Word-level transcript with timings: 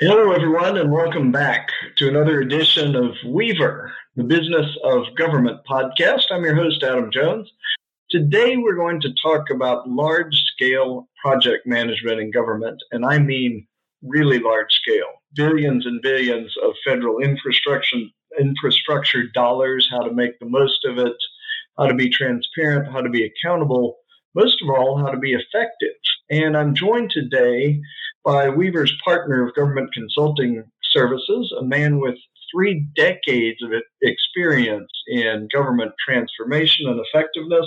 Hello, 0.00 0.32
everyone, 0.32 0.76
and 0.76 0.90
welcome 0.90 1.30
back 1.30 1.68
to 1.98 2.08
another 2.08 2.40
edition 2.40 2.96
of 2.96 3.14
Weaver, 3.24 3.94
the 4.16 4.24
Business 4.24 4.66
of 4.82 5.04
Government 5.16 5.60
podcast. 5.70 6.24
I'm 6.32 6.42
your 6.42 6.56
host, 6.56 6.82
Adam 6.82 7.12
Jones. 7.12 7.48
Today, 8.10 8.56
we're 8.56 8.74
going 8.74 9.00
to 9.02 9.14
talk 9.22 9.50
about 9.50 9.88
large 9.88 10.34
scale 10.52 11.08
project 11.22 11.64
management 11.64 12.18
in 12.18 12.32
government, 12.32 12.82
and 12.90 13.06
I 13.06 13.18
mean 13.18 13.68
really 14.02 14.40
large 14.40 14.72
scale 14.72 15.12
billions 15.36 15.86
and 15.86 16.02
billions 16.02 16.52
of 16.64 16.72
federal 16.84 17.20
infrastructure, 17.20 17.98
infrastructure 18.40 19.28
dollars, 19.32 19.86
how 19.88 20.00
to 20.00 20.12
make 20.12 20.36
the 20.40 20.46
most 20.46 20.84
of 20.84 20.98
it, 20.98 21.16
how 21.78 21.86
to 21.86 21.94
be 21.94 22.08
transparent, 22.08 22.90
how 22.90 23.00
to 23.00 23.10
be 23.10 23.24
accountable, 23.24 23.98
most 24.34 24.60
of 24.60 24.70
all, 24.70 24.98
how 24.98 25.12
to 25.12 25.18
be 25.18 25.34
effective. 25.34 25.94
And 26.30 26.56
I'm 26.56 26.74
joined 26.74 27.10
today 27.10 27.80
by 28.24 28.48
Weaver's 28.48 28.94
partner 29.04 29.46
of 29.46 29.54
government 29.54 29.92
consulting 29.92 30.64
services, 30.92 31.52
a 31.58 31.64
man 31.64 31.98
with 31.98 32.16
three 32.52 32.86
decades 32.94 33.62
of 33.62 33.70
experience 34.02 34.90
in 35.08 35.48
government 35.52 35.92
transformation 36.04 36.88
and 36.88 37.00
effectiveness, 37.00 37.66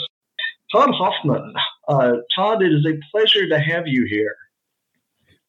Todd 0.72 0.90
Hoffman. 0.94 1.54
Uh, 1.88 2.14
Todd, 2.36 2.62
it 2.64 2.74
is 2.74 2.86
a 2.86 3.00
pleasure 3.12 3.48
to 3.48 3.60
have 3.60 3.88
you 3.88 4.06
here. 4.10 4.36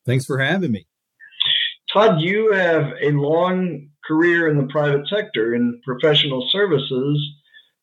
Thanks 0.05 0.25
for 0.25 0.39
having 0.39 0.73
me. 0.73 0.87
Todd, 1.93 2.21
you 2.21 2.53
have 2.53 2.93
a 3.01 3.11
long 3.13 3.89
career 4.07 4.49
in 4.49 4.59
the 4.59 4.67
private 4.67 5.09
sector 5.09 5.55
in 5.55 5.81
professional 5.85 6.49
services 6.51 7.39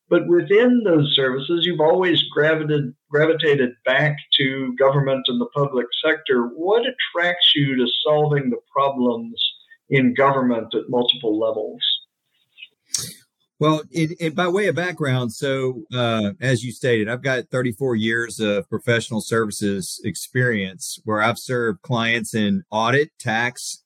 but 0.08 0.26
within 0.28 0.82
those 0.84 1.14
services, 1.16 1.64
you've 1.66 1.80
always 1.80 2.22
gravitated, 2.32 2.94
gravitated 3.16 3.74
back 3.86 4.14
to 4.38 4.74
government 4.76 5.24
and 5.28 5.40
the 5.40 5.46
public 5.46 5.86
sector. 6.04 6.48
What 6.54 6.82
attracts 6.82 7.52
you 7.54 7.74
to 7.76 7.86
solving 8.04 8.50
the 8.50 8.58
problems 8.70 9.42
in 9.88 10.12
government 10.12 10.74
at 10.74 10.90
multiple 10.90 11.38
levels? 11.38 11.80
Well, 13.58 13.82
it, 13.90 14.10
it, 14.20 14.34
by 14.34 14.48
way 14.48 14.66
of 14.66 14.74
background, 14.74 15.32
so 15.32 15.84
uh, 15.94 16.32
as 16.42 16.62
you 16.62 16.72
stated, 16.72 17.08
I've 17.08 17.22
got 17.22 17.48
34 17.48 17.96
years 17.96 18.38
of 18.38 18.68
professional 18.68 19.22
services 19.22 19.98
experience 20.04 21.00
where 21.04 21.22
I've 21.22 21.38
served 21.38 21.80
clients 21.80 22.34
in 22.34 22.64
audit, 22.70 23.18
tax, 23.18 23.82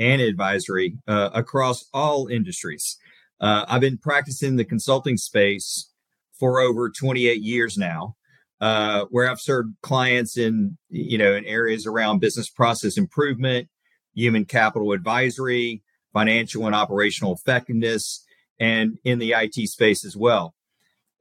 and 0.00 0.20
advisory 0.20 0.98
uh, 1.06 1.30
across 1.32 1.88
all 1.94 2.26
industries. 2.26 2.98
Uh, 3.40 3.64
I've 3.68 3.80
been 3.80 3.98
practicing 3.98 4.56
the 4.56 4.64
consulting 4.64 5.16
space 5.16 5.88
for 6.32 6.58
over 6.58 6.90
28 6.90 7.40
years 7.40 7.78
now, 7.78 8.16
uh, 8.62 9.04
where 9.10 9.28
I've 9.28 9.40
served 9.40 9.74
clients 9.82 10.38
in 10.38 10.78
you 10.88 11.18
know 11.18 11.34
in 11.34 11.44
areas 11.44 11.86
around 11.86 12.20
business 12.20 12.48
process 12.48 12.96
improvement, 12.96 13.68
human 14.14 14.46
capital 14.46 14.92
advisory, 14.92 15.82
financial 16.14 16.64
and 16.66 16.74
operational 16.74 17.34
effectiveness, 17.34 18.24
and 18.58 18.98
in 19.04 19.18
the 19.18 19.32
IT 19.32 19.68
space 19.68 20.04
as 20.04 20.16
well. 20.16 20.54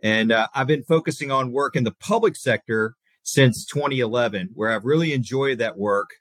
And 0.01 0.31
uh, 0.31 0.47
I've 0.55 0.67
been 0.67 0.83
focusing 0.83 1.31
on 1.31 1.51
work 1.51 1.75
in 1.75 1.83
the 1.83 1.95
public 1.99 2.35
sector 2.35 2.95
since 3.23 3.65
2011, 3.65 4.51
where 4.53 4.71
I've 4.71 4.85
really 4.85 5.11
enjoyed 5.13 5.57
that 5.57 5.77
work 5.77 6.11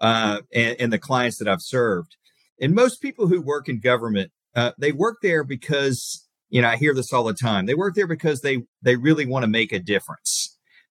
uh, 0.00 0.40
and, 0.52 0.76
and 0.80 0.92
the 0.92 0.98
clients 0.98 1.38
that 1.38 1.48
I've 1.48 1.62
served. 1.62 2.16
And 2.60 2.74
most 2.74 3.00
people 3.00 3.28
who 3.28 3.40
work 3.40 3.68
in 3.68 3.80
government 3.80 4.32
uh, 4.54 4.72
they 4.78 4.92
work 4.92 5.18
there 5.22 5.44
because 5.44 6.26
you 6.50 6.62
know 6.62 6.68
I 6.68 6.76
hear 6.76 6.94
this 6.94 7.12
all 7.12 7.24
the 7.24 7.34
time. 7.34 7.66
They 7.66 7.74
work 7.74 7.94
there 7.94 8.06
because 8.06 8.40
they 8.40 8.64
they 8.82 8.96
really 8.96 9.26
want 9.26 9.44
to 9.44 9.48
make 9.48 9.72
a 9.72 9.78
difference. 9.78 10.41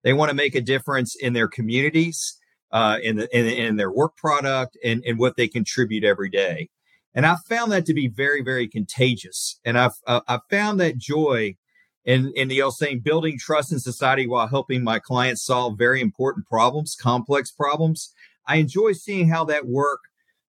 They 0.03 0.13
want 0.13 0.29
to 0.29 0.35
make 0.35 0.55
a 0.55 0.61
difference 0.61 1.15
in 1.15 1.33
their 1.33 1.47
communities, 1.47 2.37
uh, 2.71 2.97
in 3.01 3.17
the 3.17 3.37
in, 3.37 3.45
in 3.45 3.75
their 3.75 3.91
work 3.91 4.15
product, 4.17 4.77
and 4.83 5.03
and 5.05 5.19
what 5.19 5.35
they 5.37 5.47
contribute 5.47 6.03
every 6.03 6.29
day. 6.29 6.69
And 7.13 7.25
I 7.25 7.35
found 7.49 7.71
that 7.71 7.85
to 7.87 7.93
be 7.93 8.07
very 8.07 8.41
very 8.41 8.67
contagious. 8.67 9.59
And 9.65 9.77
I've 9.77 9.95
uh, 10.07 10.21
I 10.27 10.39
found 10.49 10.79
that 10.79 10.97
joy 10.97 11.55
in 12.05 12.31
in 12.35 12.47
the 12.47 12.61
old 12.61 12.75
saying, 12.75 13.01
building 13.01 13.37
trust 13.39 13.71
in 13.71 13.79
society 13.79 14.27
while 14.27 14.47
helping 14.47 14.83
my 14.83 14.99
clients 14.99 15.45
solve 15.45 15.77
very 15.77 16.01
important 16.01 16.47
problems, 16.47 16.95
complex 16.99 17.51
problems. 17.51 18.13
I 18.47 18.57
enjoy 18.57 18.93
seeing 18.93 19.29
how 19.29 19.45
that 19.45 19.67
work, 19.67 19.99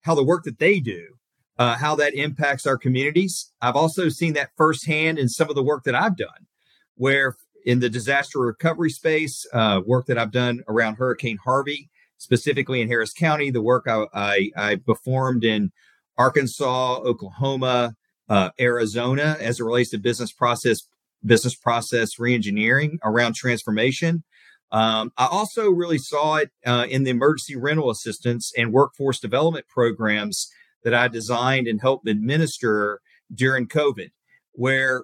how 0.01 0.15
the 0.15 0.23
work 0.23 0.43
that 0.45 0.59
they 0.59 0.79
do 0.79 1.17
uh, 1.61 1.75
how 1.75 1.95
that 1.95 2.15
impacts 2.15 2.65
our 2.65 2.75
communities. 2.75 3.51
I've 3.61 3.75
also 3.75 4.09
seen 4.09 4.33
that 4.33 4.49
firsthand 4.57 5.19
in 5.19 5.29
some 5.29 5.47
of 5.47 5.55
the 5.55 5.61
work 5.61 5.83
that 5.83 5.93
I've 5.93 6.17
done, 6.17 6.47
where 6.95 7.35
in 7.65 7.79
the 7.79 7.89
disaster 7.89 8.39
recovery 8.39 8.89
space, 8.89 9.45
uh, 9.53 9.81
work 9.85 10.05
that 10.07 10.17
I've 10.17 10.31
done 10.31 10.61
around 10.67 10.95
Hurricane 10.95 11.37
Harvey, 11.43 11.89
specifically 12.17 12.81
in 12.81 12.87
Harris 12.87 13.13
County, 13.13 13.49
the 13.49 13.61
work 13.61 13.87
I, 13.87 14.05
I, 14.13 14.51
I 14.55 14.75
performed 14.75 15.43
in 15.43 15.71
Arkansas, 16.17 16.97
Oklahoma, 16.97 17.95
uh, 18.29 18.49
Arizona, 18.59 19.37
as 19.39 19.59
it 19.59 19.63
relates 19.63 19.89
to 19.91 19.97
business 19.97 20.31
process 20.31 20.81
business 21.23 21.55
process 21.55 22.15
reengineering 22.15 22.97
around 23.03 23.35
transformation. 23.35 24.23
Um, 24.71 25.11
I 25.17 25.27
also 25.27 25.69
really 25.69 25.97
saw 25.97 26.35
it 26.35 26.51
uh, 26.65 26.87
in 26.89 27.03
the 27.03 27.11
emergency 27.11 27.55
rental 27.55 27.89
assistance 27.89 28.51
and 28.57 28.71
workforce 28.71 29.19
development 29.19 29.67
programs 29.67 30.49
that 30.83 30.93
I 30.93 31.07
designed 31.09 31.67
and 31.67 31.81
helped 31.81 32.07
administer 32.07 33.01
during 33.33 33.67
COVID, 33.67 34.11
where 34.53 35.03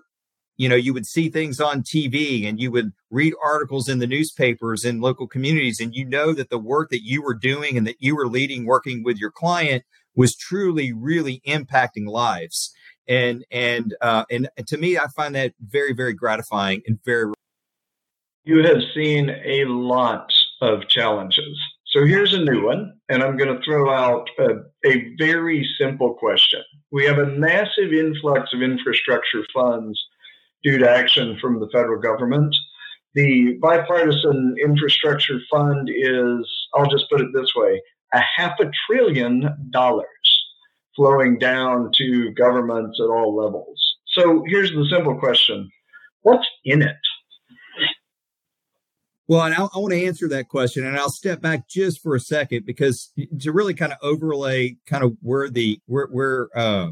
you 0.57 0.67
know 0.67 0.75
you 0.75 0.93
would 0.93 1.05
see 1.05 1.29
things 1.29 1.59
on 1.59 1.81
TV 1.81 2.47
and 2.47 2.59
you 2.59 2.71
would 2.71 2.91
read 3.09 3.33
articles 3.43 3.87
in 3.87 3.99
the 3.99 4.07
newspapers 4.07 4.83
in 4.83 5.01
local 5.01 5.27
communities, 5.27 5.79
and 5.79 5.95
you 5.95 6.05
know 6.05 6.33
that 6.33 6.49
the 6.49 6.59
work 6.59 6.89
that 6.89 7.03
you 7.03 7.21
were 7.21 7.33
doing 7.33 7.77
and 7.77 7.87
that 7.87 7.97
you 7.99 8.15
were 8.15 8.27
leading, 8.27 8.65
working 8.65 9.03
with 9.03 9.17
your 9.17 9.31
client, 9.31 9.83
was 10.15 10.35
truly, 10.35 10.91
really 10.91 11.41
impacting 11.47 12.07
lives. 12.07 12.73
And 13.07 13.45
and 13.51 13.95
uh, 14.01 14.25
and 14.29 14.49
to 14.67 14.77
me, 14.77 14.97
I 14.97 15.07
find 15.15 15.35
that 15.35 15.53
very, 15.61 15.93
very 15.93 16.13
gratifying 16.13 16.81
and 16.85 16.99
very. 17.05 17.33
You 18.43 18.63
have 18.63 18.81
seen 18.93 19.29
a 19.29 19.65
lot 19.65 20.31
of 20.61 20.87
challenges 20.87 21.57
so 21.89 22.05
here's 22.05 22.33
a 22.33 22.43
new 22.43 22.65
one, 22.65 22.93
and 23.07 23.23
I'm 23.23 23.37
going 23.37 23.55
to 23.55 23.63
throw 23.63 23.89
out 23.89 24.29
a, 24.37 24.57
a, 24.85 25.15
very 25.17 25.67
simple 25.79 26.13
question. 26.13 26.61
We 26.91 27.05
have 27.05 27.17
a 27.17 27.25
massive 27.25 27.93
influx 27.93 28.51
of 28.53 28.61
infrastructure 28.61 29.43
funds 29.53 29.99
due 30.67 30.77
to 30.77 30.89
action 30.89 31.37
from 31.39 31.61
the 31.61 31.69
federal 31.71 31.97
government. 32.01 32.53
The 33.15 33.57
bipartisan 33.61 34.55
infrastructure 34.61 35.39
fund 35.49 35.89
is, 35.89 36.67
I'll 36.75 36.89
just 36.89 37.09
put 37.09 37.21
it 37.21 37.29
this 37.33 37.53
way, 37.55 37.81
a 38.13 38.19
half 38.35 38.59
a 38.59 38.69
trillion 38.85 39.69
dollars 39.71 40.05
flowing 40.93 41.39
down 41.39 41.91
to 41.95 42.31
governments 42.31 42.99
at 42.99 43.05
all 43.05 43.33
levels. 43.33 43.81
So 44.07 44.43
here's 44.47 44.71
the 44.71 44.85
simple 44.91 45.17
question 45.17 45.69
What's 46.21 46.47
in 46.65 46.81
it? 46.81 46.97
Well, 49.29 49.43
and 49.43 49.55
I, 49.55 49.61
I 49.61 49.77
want 49.77 49.93
to 49.93 50.05
answer 50.05 50.27
that 50.29 50.49
question, 50.49 50.85
and 50.85 50.97
I'll 50.97 51.09
step 51.09 51.41
back 51.41 51.69
just 51.69 52.01
for 52.01 52.13
a 52.13 52.19
second 52.19 52.65
because 52.65 53.13
to 53.39 53.51
really 53.53 53.73
kind 53.73 53.93
of 53.93 53.99
overlay 54.01 54.75
kind 54.85 55.03
of 55.03 55.15
where 55.21 55.49
the 55.49 55.79
where 55.85 56.07
where 56.07 56.49
uh, 56.55 56.91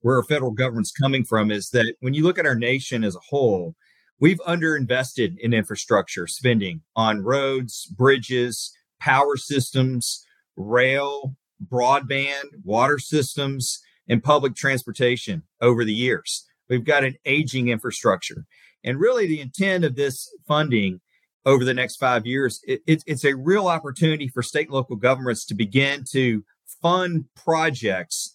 where 0.00 0.16
our 0.16 0.22
federal 0.22 0.52
government's 0.52 0.92
coming 0.92 1.24
from 1.24 1.50
is 1.50 1.70
that 1.70 1.94
when 2.00 2.14
you 2.14 2.22
look 2.22 2.38
at 2.38 2.46
our 2.46 2.54
nation 2.54 3.04
as 3.04 3.16
a 3.16 3.20
whole, 3.30 3.74
we've 4.20 4.40
underinvested 4.40 5.36
in 5.38 5.52
infrastructure 5.52 6.26
spending 6.26 6.82
on 6.96 7.22
roads, 7.22 7.86
bridges, 7.86 8.72
power 9.00 9.36
systems, 9.36 10.24
rail, 10.56 11.34
broadband, 11.66 12.44
water 12.64 12.98
systems, 12.98 13.80
and 14.08 14.22
public 14.22 14.54
transportation 14.54 15.42
over 15.60 15.84
the 15.84 15.94
years. 15.94 16.46
We've 16.68 16.84
got 16.84 17.04
an 17.04 17.16
aging 17.24 17.68
infrastructure. 17.68 18.44
And 18.84 19.00
really, 19.00 19.26
the 19.26 19.40
intent 19.40 19.84
of 19.84 19.96
this 19.96 20.28
funding 20.46 21.00
over 21.44 21.64
the 21.64 21.74
next 21.74 21.96
five 21.96 22.26
years, 22.26 22.60
it, 22.66 22.80
it, 22.86 23.02
it's 23.06 23.24
a 23.24 23.34
real 23.34 23.68
opportunity 23.68 24.28
for 24.28 24.42
state 24.42 24.68
and 24.68 24.74
local 24.74 24.96
governments 24.96 25.44
to 25.46 25.54
begin 25.54 26.04
to 26.12 26.44
fund 26.80 27.24
projects 27.34 28.34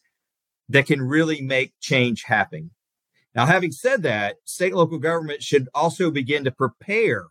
that 0.74 0.88
can 0.88 1.02
really 1.02 1.40
make 1.40 1.72
change 1.80 2.24
happen. 2.24 2.72
Now, 3.36 3.46
having 3.46 3.72
said 3.72 4.04
that, 4.04 4.38
state 4.44 4.70
and 4.72 4.76
local 4.76 4.98
government 4.98 5.42
should 5.42 5.70
also 5.74 6.12
begin 6.12 6.44
to 6.44 6.52
prepare 6.52 7.28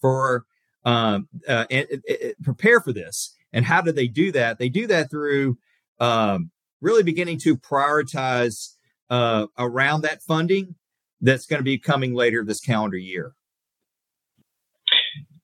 for 0.00 0.44
um, 0.84 1.28
uh, 1.46 1.66
and, 1.70 1.86
and, 1.90 2.34
prepare 2.42 2.80
for 2.80 2.92
this. 2.92 3.34
And 3.52 3.64
how 3.64 3.80
do 3.80 3.92
they 3.92 4.08
do 4.08 4.32
that? 4.32 4.58
They 4.58 4.68
do 4.68 4.86
that 4.88 5.10
through 5.10 5.58
um, 6.00 6.50
really 6.80 7.02
beginning 7.02 7.38
to 7.40 7.56
prioritize 7.56 8.74
uh, 9.10 9.46
around 9.58 10.02
that 10.02 10.22
funding 10.22 10.74
that's 11.20 11.46
going 11.46 11.60
to 11.60 11.64
be 11.64 11.78
coming 11.78 12.14
later 12.14 12.44
this 12.44 12.60
calendar 12.60 12.98
year 12.98 13.34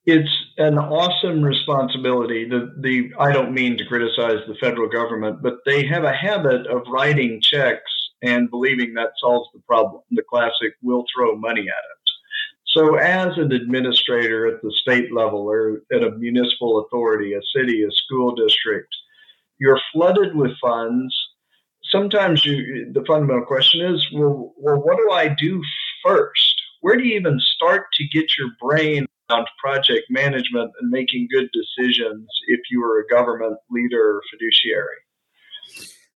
it's 0.04 0.30
an 0.58 0.78
awesome 0.78 1.42
responsibility. 1.42 2.48
The 2.48 2.74
the 2.80 3.12
I 3.18 3.32
don't 3.32 3.54
mean 3.54 3.78
to 3.78 3.84
criticize 3.84 4.38
the 4.46 4.56
federal 4.60 4.88
government, 4.88 5.42
but 5.42 5.58
they 5.64 5.86
have 5.86 6.04
a 6.04 6.12
habit 6.12 6.66
of 6.66 6.82
writing 6.88 7.40
checks 7.40 7.90
and 8.22 8.50
believing 8.50 8.94
that 8.94 9.10
solves 9.20 9.48
the 9.54 9.60
problem. 9.60 10.02
The 10.10 10.24
classic 10.28 10.74
"we'll 10.82 11.04
throw 11.14 11.36
money 11.36 11.62
at 11.62 11.66
it." 11.66 12.02
So, 12.66 12.96
as 12.96 13.36
an 13.36 13.52
administrator 13.52 14.46
at 14.46 14.62
the 14.62 14.72
state 14.80 15.12
level 15.12 15.40
or 15.40 15.82
at 15.92 16.02
a 16.02 16.12
municipal 16.12 16.80
authority, 16.84 17.34
a 17.34 17.40
city, 17.54 17.84
a 17.84 17.90
school 17.90 18.34
district, 18.34 18.88
you're 19.60 19.80
flooded 19.92 20.34
with 20.34 20.52
funds. 20.60 21.14
Sometimes 21.84 22.44
you, 22.46 22.90
the 22.92 23.04
fundamental 23.04 23.44
question 23.44 23.94
is, 23.94 24.04
well, 24.14 24.54
well, 24.56 24.80
what 24.80 24.96
do 24.96 25.10
I 25.12 25.28
do 25.28 25.60
first? 26.02 26.54
Where 26.80 26.96
do 26.96 27.04
you 27.04 27.16
even 27.16 27.38
start 27.38 27.86
to 27.94 28.08
get 28.08 28.30
your 28.38 28.48
brain 28.58 29.06
on 29.32 29.46
project 29.62 30.04
management 30.10 30.70
and 30.80 30.90
making 30.90 31.28
good 31.32 31.48
decisions 31.52 32.28
if 32.46 32.60
you 32.70 32.80
were 32.80 33.00
a 33.00 33.06
government 33.06 33.58
leader 33.70 34.16
or 34.16 34.22
fiduciary? 34.30 34.96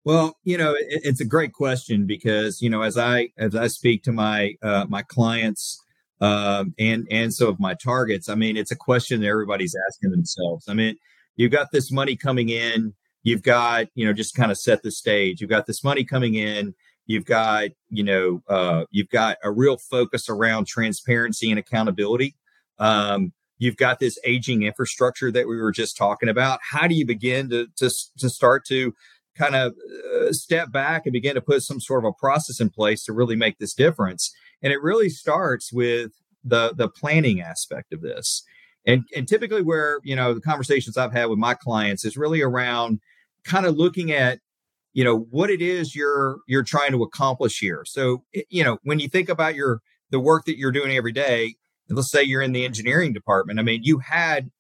Well, 0.05 0.37
you 0.45 0.59
know, 0.59 0.75
it, 0.75 1.01
it's 1.05 1.21
a 1.21 1.25
great 1.25 1.53
question 1.53 2.07
because 2.07 2.61
you 2.61 2.69
know, 2.69 2.83
as 2.83 2.99
I 2.99 3.31
as 3.39 3.55
I 3.55 3.69
speak 3.69 4.03
to 4.05 4.13
my 4.13 4.55
uh, 4.63 4.85
my 4.89 5.03
clients 5.03 5.83
um, 6.21 6.75
and 6.79 7.07
and 7.11 7.33
some 7.33 7.49
of 7.49 7.59
my 7.59 7.75
targets, 7.75 8.29
I 8.29 8.35
mean, 8.35 8.57
it's 8.57 8.71
a 8.71 8.77
question 8.77 9.21
that 9.21 9.29
everybody's 9.29 9.75
asking 9.89 10.11
themselves. 10.11 10.69
I 10.69 10.75
mean, 10.75 10.97
you've 11.37 11.53
got 11.53 11.73
this 11.73 11.91
money 11.91 12.17
coming 12.17 12.51
in, 12.51 12.95
you've 13.23 13.43
got 13.43 13.87
you 13.95 14.05
know, 14.05 14.13
just 14.13 14.35
kind 14.35 14.51
of 14.51 14.59
set 14.59 14.83
the 14.83 14.91
stage. 14.91 15.41
You've 15.41 15.51
got 15.51 15.67
this 15.67 15.83
money 15.83 16.05
coming 16.05 16.35
in. 16.35 16.75
You've 17.07 17.25
got 17.25 17.71
you 17.89 18.05
know, 18.05 18.43
uh, 18.47 18.85
you've 18.91 19.11
got 19.11 19.39
a 19.43 19.51
real 19.51 19.79
focus 19.79 20.29
around 20.29 20.67
transparency 20.67 21.51
and 21.51 21.59
accountability. 21.59 22.37
Um, 22.79 23.33
you've 23.59 23.77
got 23.77 23.99
this 23.99 24.19
aging 24.25 24.63
infrastructure 24.63 25.31
that 25.33 25.49
we 25.49 25.57
were 25.57 25.73
just 25.73 25.97
talking 25.97 26.29
about. 26.29 26.61
How 26.63 26.87
do 26.87 26.95
you 26.95 27.07
begin 27.07 27.49
to 27.51 27.67
to 27.77 27.91
to 28.19 28.29
start 28.29 28.65
to 28.67 28.95
kind 29.37 29.57
of 29.57 29.75
uh, 30.15 30.33
step 30.33 30.71
back 30.71 31.03
and 31.07 31.13
begin 31.13 31.35
to 31.35 31.41
put 31.41 31.63
some 31.63 31.81
sort 31.81 32.05
of 32.05 32.09
a 32.09 32.13
process 32.13 32.61
in 32.61 32.71
place 32.71 33.05
to 33.05 33.13
really 33.13 33.37
make 33.37 33.59
this 33.59 33.75
difference. 33.75 34.33
And 34.63 34.73
it 34.73 34.81
really 34.81 35.09
starts 35.09 35.73
with 35.73 36.13
the 36.45 36.73
the 36.77 36.89
planning 36.89 37.41
aspect 37.41 37.93
of 37.93 38.01
this. 38.01 38.45
And 38.87 39.05
and 39.17 39.27
typically 39.27 39.63
where, 39.63 40.01
you 40.05 40.15
know, 40.15 40.35
the 40.35 40.41
conversations 40.41 40.97
I've 40.97 41.13
had 41.13 41.27
with 41.27 41.39
my 41.39 41.55
clients 41.55 42.05
is 42.05 42.17
really 42.17 42.43
around 42.43 43.01
kind 43.45 43.67
of 43.67 43.77
looking 43.77 44.13
at 44.13 44.39
you 44.93 45.03
know 45.03 45.27
what 45.31 45.51
it 45.51 45.61
is 45.61 45.95
you're 45.95 46.39
you're 46.47 46.63
trying 46.63 46.93
to 46.93 47.03
accomplish 47.03 47.59
here. 47.59 47.85
So, 47.87 48.25
you 48.49 48.63
know, 48.63 48.79
when 48.85 49.01
you 49.01 49.09
think 49.09 49.29
about 49.29 49.55
your 49.55 49.81
the 50.11 50.21
work 50.21 50.45
that 50.45 50.59
you're 50.59 50.71
doing 50.71 50.97
every 50.97 51.13
day, 51.13 51.57
let's 51.89 52.11
say 52.11 52.23
you're 52.23 52.43
in 52.43 52.53
the 52.53 52.65
engineering 52.65 53.13
department, 53.13 53.59
I 53.59 53.63
mean, 53.63 53.83
you 53.83 53.99
had 53.99 54.51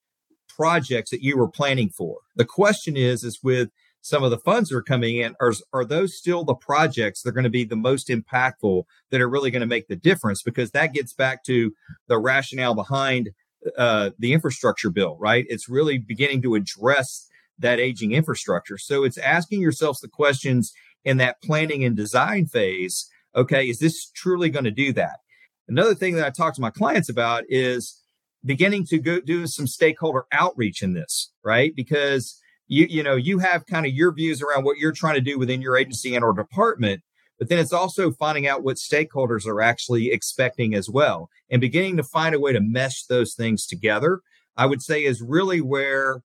projects 0.48 1.10
that 1.10 1.22
you 1.22 1.36
were 1.36 1.48
planning 1.48 1.90
for. 1.90 2.18
The 2.36 2.44
question 2.44 2.96
is 2.96 3.24
is 3.24 3.40
with 3.42 3.70
some 4.00 4.22
of 4.22 4.30
the 4.30 4.38
funds 4.38 4.68
that 4.68 4.76
are 4.76 4.82
coming 4.82 5.16
in 5.16 5.34
are, 5.40 5.52
are 5.72 5.84
those 5.84 6.16
still 6.16 6.44
the 6.44 6.54
projects 6.54 7.22
that 7.22 7.30
are 7.30 7.32
going 7.32 7.44
to 7.44 7.50
be 7.50 7.64
the 7.64 7.74
most 7.74 8.08
impactful 8.08 8.84
that 9.10 9.20
are 9.20 9.28
really 9.28 9.50
going 9.50 9.60
to 9.60 9.66
make 9.66 9.88
the 9.88 9.96
difference? 9.96 10.42
Because 10.42 10.72
that 10.72 10.92
gets 10.92 11.14
back 11.14 11.42
to 11.44 11.72
the 12.06 12.18
rationale 12.18 12.74
behind 12.74 13.30
uh, 13.78 14.10
the 14.18 14.34
infrastructure 14.34 14.90
bill 14.90 15.16
right? 15.18 15.46
It's 15.48 15.68
really 15.68 15.98
beginning 15.98 16.42
to 16.42 16.54
address 16.54 17.26
that 17.58 17.80
aging 17.80 18.12
infrastructure. 18.12 18.76
So 18.76 19.04
it's 19.04 19.16
asking 19.16 19.62
yourselves 19.62 20.00
the 20.00 20.08
questions 20.08 20.72
in 21.04 21.16
that 21.18 21.40
planning 21.42 21.84
and 21.84 21.96
design 21.96 22.46
phase 22.46 23.08
okay 23.36 23.68
is 23.68 23.78
this 23.78 24.10
truly 24.10 24.48
going 24.48 24.64
to 24.64 24.70
do 24.70 24.92
that 24.92 25.20
another 25.68 25.94
thing 25.94 26.14
that 26.14 26.26
i 26.26 26.30
talk 26.30 26.54
to 26.54 26.60
my 26.60 26.70
clients 26.70 27.08
about 27.08 27.44
is 27.48 28.00
beginning 28.44 28.84
to 28.84 28.98
go 28.98 29.20
do 29.20 29.46
some 29.46 29.66
stakeholder 29.66 30.24
outreach 30.32 30.82
in 30.82 30.92
this 30.92 31.30
right? 31.44 31.72
Because 31.76 32.40
you 32.66 32.86
you 32.88 33.02
know 33.02 33.16
you 33.16 33.38
have 33.38 33.66
kind 33.66 33.86
of 33.86 33.92
your 33.92 34.12
views 34.12 34.42
around 34.42 34.64
what 34.64 34.78
you're 34.78 34.92
trying 34.92 35.14
to 35.14 35.20
do 35.20 35.38
within 35.38 35.60
your 35.60 35.76
agency 35.76 36.14
and 36.14 36.24
or 36.24 36.32
department 36.32 37.02
but 37.38 37.48
then 37.48 37.58
it's 37.58 37.72
also 37.72 38.12
finding 38.12 38.46
out 38.46 38.62
what 38.62 38.76
stakeholders 38.76 39.44
are 39.44 39.60
actually 39.60 40.10
expecting 40.10 40.74
as 40.74 40.88
well 40.88 41.28
and 41.50 41.60
beginning 41.60 41.96
to 41.98 42.02
find 42.02 42.34
a 42.34 42.40
way 42.40 42.52
to 42.52 42.60
mesh 42.60 43.04
those 43.04 43.34
things 43.34 43.66
together 43.66 44.20
i 44.56 44.64
would 44.64 44.80
say 44.80 45.04
is 45.04 45.20
really 45.20 45.60
where 45.60 46.22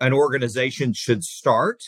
an 0.00 0.12
organization 0.12 0.92
should 0.92 1.22
start. 1.22 1.82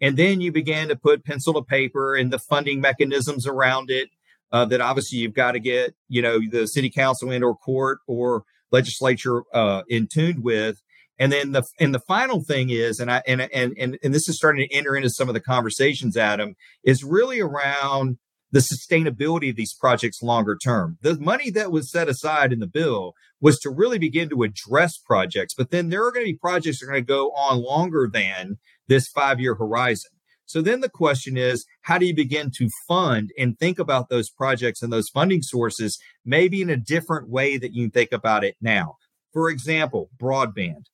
And 0.00 0.16
then 0.16 0.40
you 0.40 0.50
begin 0.50 0.88
to 0.88 0.96
put 0.96 1.24
pencil 1.24 1.52
to 1.54 1.62
paper 1.62 2.16
and 2.16 2.32
the 2.32 2.38
funding 2.38 2.80
mechanisms 2.80 3.46
around 3.46 3.90
it 3.90 4.08
uh, 4.52 4.64
that 4.66 4.80
obviously 4.80 5.18
you've 5.18 5.34
got 5.34 5.52
to 5.52 5.60
get 5.60 5.94
you 6.08 6.22
know 6.22 6.38
the 6.50 6.66
city 6.66 6.90
council 6.90 7.30
and 7.30 7.44
or 7.44 7.54
court 7.56 7.98
or 8.06 8.44
legislature 8.70 9.42
uh, 9.54 9.82
in 9.88 10.06
tuned 10.06 10.42
with 10.42 10.80
and 11.20 11.30
then 11.30 11.52
the 11.52 11.62
and 11.78 11.94
the 11.94 12.00
final 12.00 12.42
thing 12.42 12.70
is, 12.70 12.98
and 12.98 13.12
I 13.12 13.22
and 13.26 13.42
and 13.42 13.74
and 13.78 13.98
and 14.02 14.14
this 14.14 14.26
is 14.26 14.38
starting 14.38 14.66
to 14.66 14.74
enter 14.74 14.96
into 14.96 15.10
some 15.10 15.28
of 15.28 15.34
the 15.34 15.40
conversations, 15.40 16.16
Adam, 16.16 16.54
is 16.82 17.04
really 17.04 17.40
around 17.40 18.16
the 18.50 18.60
sustainability 18.60 19.50
of 19.50 19.56
these 19.56 19.74
projects 19.74 20.22
longer 20.22 20.56
term. 20.56 20.96
The 21.02 21.20
money 21.20 21.50
that 21.50 21.70
was 21.70 21.90
set 21.90 22.08
aside 22.08 22.54
in 22.54 22.58
the 22.58 22.66
bill 22.66 23.12
was 23.38 23.60
to 23.60 23.70
really 23.70 23.98
begin 23.98 24.30
to 24.30 24.42
address 24.42 24.96
projects, 24.96 25.52
but 25.54 25.70
then 25.70 25.90
there 25.90 26.04
are 26.06 26.10
going 26.10 26.24
to 26.24 26.32
be 26.32 26.38
projects 26.38 26.80
that 26.80 26.86
are 26.86 26.92
going 26.92 27.04
to 27.04 27.06
go 27.06 27.28
on 27.32 27.62
longer 27.62 28.08
than 28.10 28.56
this 28.88 29.06
five 29.06 29.38
year 29.38 29.56
horizon. 29.56 30.10
So 30.50 30.60
then 30.62 30.80
the 30.80 30.88
question 30.88 31.36
is, 31.36 31.64
how 31.82 31.98
do 31.98 32.06
you 32.06 32.14
begin 32.14 32.50
to 32.56 32.68
fund 32.88 33.30
and 33.38 33.56
think 33.56 33.78
about 33.78 34.08
those 34.08 34.30
projects 34.30 34.82
and 34.82 34.92
those 34.92 35.08
funding 35.08 35.42
sources, 35.42 35.98
maybe 36.24 36.60
in 36.60 36.68
a 36.68 36.76
different 36.76 37.28
way 37.28 37.56
that 37.56 37.72
you 37.72 37.88
think 37.88 38.10
about 38.10 38.42
it 38.42 38.56
now? 38.60 38.96
For 39.32 39.48
example, 39.48 40.10
broadband 40.20 40.86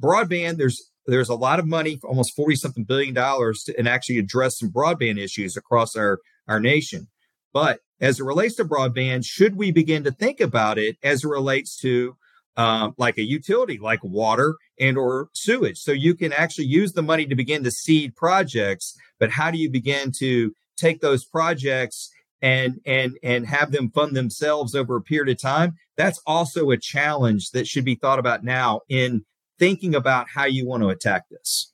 broadband, 0.00 0.56
there's 0.56 0.90
there's 1.06 1.28
a 1.28 1.34
lot 1.34 1.58
of 1.58 1.66
money, 1.66 1.98
almost 2.04 2.36
40 2.36 2.56
something 2.56 2.84
billion 2.84 3.14
dollars, 3.14 3.64
to, 3.64 3.76
and 3.76 3.88
actually 3.88 4.18
address 4.18 4.58
some 4.58 4.70
broadband 4.70 5.18
issues 5.18 5.56
across 5.56 5.96
our, 5.96 6.20
our 6.46 6.60
nation. 6.60 7.08
But 7.52 7.80
as 8.00 8.20
it 8.20 8.24
relates 8.24 8.54
to 8.56 8.64
broadband, 8.64 9.24
should 9.24 9.56
we 9.56 9.72
begin 9.72 10.04
to 10.04 10.12
think 10.12 10.40
about 10.40 10.78
it 10.78 10.96
as 11.02 11.24
it 11.24 11.28
relates 11.28 11.76
to 11.78 12.16
um, 12.56 12.94
like 12.98 13.18
a 13.18 13.22
utility, 13.22 13.78
like 13.78 14.02
water 14.02 14.56
and 14.78 14.96
or 14.96 15.28
sewage? 15.32 15.78
So 15.78 15.92
you 15.92 16.14
can 16.14 16.32
actually 16.32 16.66
use 16.66 16.92
the 16.92 17.02
money 17.02 17.26
to 17.26 17.34
begin 17.34 17.64
to 17.64 17.70
seed 17.70 18.16
projects, 18.16 18.96
but 19.18 19.30
how 19.30 19.50
do 19.50 19.58
you 19.58 19.70
begin 19.70 20.12
to 20.18 20.52
take 20.76 21.00
those 21.00 21.24
projects 21.24 22.10
and 22.42 22.80
and 22.86 23.18
and 23.22 23.46
have 23.46 23.70
them 23.70 23.90
fund 23.90 24.16
themselves 24.16 24.74
over 24.74 24.96
a 24.96 25.02
period 25.02 25.30
of 25.30 25.40
time? 25.40 25.76
That's 25.96 26.20
also 26.26 26.70
a 26.70 26.76
challenge 26.76 27.50
that 27.50 27.66
should 27.66 27.84
be 27.84 27.94
thought 27.94 28.18
about 28.18 28.44
now 28.44 28.80
in 28.88 29.24
thinking 29.60 29.94
about 29.94 30.26
how 30.28 30.46
you 30.46 30.66
want 30.66 30.82
to 30.82 30.88
attack 30.88 31.28
this? 31.30 31.72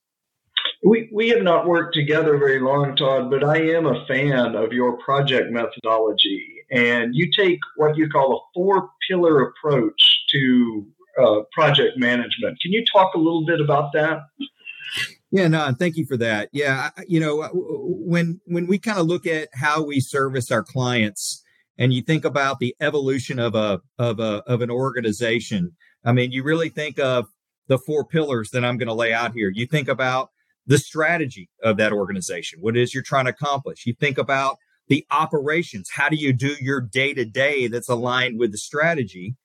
We, 0.85 1.09
we 1.13 1.31
have 1.31 1.43
not 1.43 1.67
worked 1.67 1.95
together 1.95 2.37
very 2.37 2.61
long, 2.61 2.97
Todd, 2.97 3.31
but 3.31 3.43
I 3.43 3.57
am 3.71 3.87
a 3.87 4.05
fan 4.07 4.55
of 4.55 4.73
your 4.73 4.99
project 4.99 5.51
methodology. 5.51 6.65
And 6.71 7.15
you 7.15 7.31
take 7.35 7.61
what 7.77 7.97
you 7.97 8.11
call 8.11 8.37
a 8.37 8.41
four 8.53 8.91
pillar 9.09 9.49
approach 9.49 10.16
to 10.33 10.87
uh, 11.23 11.41
project 11.53 11.99
management. 11.99 12.61
Can 12.61 12.73
you 12.73 12.85
talk 12.93 13.15
a 13.15 13.19
little 13.19 13.45
bit 13.45 13.61
about 13.61 13.93
that? 13.93 14.21
Yeah, 15.31 15.49
no, 15.49 15.75
thank 15.79 15.97
you 15.97 16.07
for 16.07 16.17
that. 16.19 16.49
Yeah, 16.53 16.91
you 17.07 17.21
know, 17.21 17.49
when 17.53 18.41
when 18.47 18.67
we 18.67 18.79
kind 18.79 18.99
of 18.99 19.07
look 19.07 19.27
at 19.27 19.49
how 19.55 19.83
we 19.83 20.01
service 20.01 20.51
our 20.51 20.63
clients, 20.63 21.43
and 21.79 21.93
you 21.93 22.03
think 22.03 22.25
about 22.25 22.59
the 22.59 22.75
evolution 22.81 23.39
of 23.39 23.55
a 23.55 23.81
of 23.99 24.21
a 24.21 24.43
of 24.47 24.63
an 24.63 24.71
organization, 24.71 25.73
I 26.05 26.13
mean, 26.13 26.33
you 26.33 26.43
really 26.43 26.69
think 26.69 26.99
of 26.99 27.27
the 27.69 27.79
four 27.79 28.05
pillars 28.05 28.51
that 28.51 28.65
I'm 28.65 28.79
going 28.79 28.89
to 28.89 28.95
lay 28.95 29.13
out 29.13 29.33
here. 29.33 29.51
You 29.53 29.67
think 29.67 29.89
about 29.89 30.31
the 30.67 30.79
strategy 30.79 31.49
of 31.63 31.77
that 31.77 31.93
organization, 31.93 32.61
what 32.61 32.77
it 32.77 32.83
is 32.83 32.95
you're 32.95 33.03
trying 33.03 33.27
to 33.27 33.31
accomplish. 33.31 33.87
You 33.87 33.95
think 33.99 34.19
about 34.19 34.59
the 34.89 35.05
operations. 35.11 35.91
How 35.93 36.09
do 36.09 36.17
you 36.17 36.33
do 36.33 36.55
your 36.61 36.81
day 36.81 37.15
to 37.15 37.25
day 37.25 37.67
that's 37.67 37.89
aligned 37.89 38.39
with 38.39 38.53
the 38.53 38.59
strategy? 38.59 39.37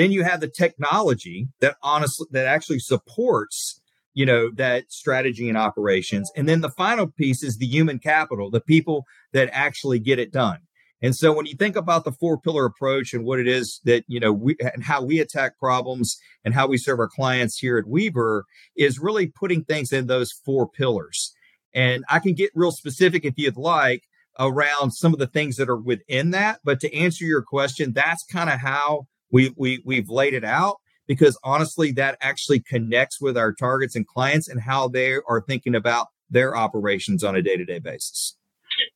Then 0.00 0.12
you 0.12 0.24
have 0.24 0.40
the 0.40 0.48
technology 0.48 1.48
that 1.60 1.76
honestly, 1.82 2.26
that 2.30 2.46
actually 2.46 2.78
supports, 2.78 3.82
you 4.14 4.24
know, 4.24 4.50
that 4.52 4.90
strategy 4.90 5.46
and 5.46 5.58
operations. 5.58 6.32
And 6.34 6.48
then 6.48 6.62
the 6.62 6.70
final 6.70 7.06
piece 7.06 7.42
is 7.42 7.58
the 7.58 7.66
human 7.66 7.98
capital, 7.98 8.50
the 8.50 8.62
people 8.62 9.04
that 9.34 9.50
actually 9.52 9.98
get 9.98 10.18
it 10.18 10.32
done. 10.32 10.60
And 11.02 11.14
so 11.14 11.34
when 11.34 11.44
you 11.44 11.54
think 11.54 11.76
about 11.76 12.04
the 12.04 12.12
four 12.12 12.40
pillar 12.40 12.64
approach 12.64 13.12
and 13.12 13.26
what 13.26 13.40
it 13.40 13.46
is 13.46 13.78
that, 13.84 14.04
you 14.08 14.18
know, 14.18 14.32
we 14.32 14.56
and 14.72 14.82
how 14.82 15.02
we 15.02 15.20
attack 15.20 15.58
problems 15.58 16.16
and 16.46 16.54
how 16.54 16.66
we 16.66 16.78
serve 16.78 16.98
our 16.98 17.06
clients 17.06 17.58
here 17.58 17.76
at 17.76 17.86
Weaver 17.86 18.46
is 18.74 18.98
really 18.98 19.26
putting 19.26 19.64
things 19.64 19.92
in 19.92 20.06
those 20.06 20.32
four 20.32 20.66
pillars. 20.66 21.34
And 21.74 22.04
I 22.08 22.20
can 22.20 22.32
get 22.32 22.52
real 22.54 22.72
specific 22.72 23.26
if 23.26 23.34
you'd 23.36 23.58
like 23.58 24.04
around 24.38 24.92
some 24.92 25.12
of 25.12 25.18
the 25.18 25.26
things 25.26 25.56
that 25.56 25.68
are 25.68 25.76
within 25.76 26.30
that. 26.30 26.60
But 26.64 26.80
to 26.80 26.96
answer 26.96 27.26
your 27.26 27.42
question, 27.42 27.92
that's 27.92 28.24
kind 28.24 28.48
of 28.48 28.60
how 28.60 29.06
we, 29.30 29.52
we 29.56 29.82
we've 29.84 30.08
laid 30.08 30.34
it 30.34 30.44
out 30.44 30.76
because 31.06 31.38
honestly, 31.42 31.90
that 31.92 32.16
actually 32.20 32.60
connects 32.60 33.20
with 33.20 33.36
our 33.36 33.52
targets 33.52 33.96
and 33.96 34.06
clients 34.06 34.48
and 34.48 34.60
how 34.60 34.86
they 34.86 35.14
are 35.28 35.40
thinking 35.40 35.74
about 35.74 36.06
their 36.30 36.56
operations 36.56 37.24
on 37.24 37.34
a 37.34 37.42
day 37.42 37.56
to 37.56 37.64
day 37.64 37.80
basis. 37.80 38.36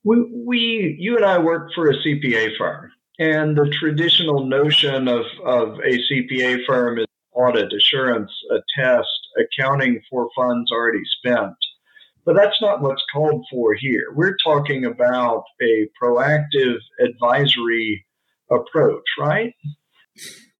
We, 0.04 0.22
we, 0.32 0.96
you 0.98 1.16
and 1.16 1.24
I 1.24 1.38
work 1.38 1.70
for 1.74 1.90
a 1.90 1.96
CPA 1.96 2.56
firm, 2.56 2.92
and 3.18 3.56
the 3.56 3.68
traditional 3.80 4.46
notion 4.46 5.08
of, 5.08 5.24
of 5.44 5.80
a 5.80 5.98
CPA 6.08 6.64
firm 6.66 6.98
is 6.98 7.06
audit, 7.32 7.72
assurance, 7.72 8.30
attest, 8.50 9.08
accounting 9.36 10.00
for 10.08 10.28
funds 10.36 10.70
already 10.70 11.02
spent. 11.18 11.54
But 12.24 12.36
that's 12.36 12.60
not 12.62 12.80
what's 12.80 13.02
called 13.12 13.44
for 13.50 13.74
here. 13.74 14.12
We're 14.14 14.36
talking 14.42 14.84
about 14.84 15.44
a 15.60 15.88
proactive 16.00 16.76
advisory 17.00 18.06
approach, 18.50 19.04
right? 19.18 19.52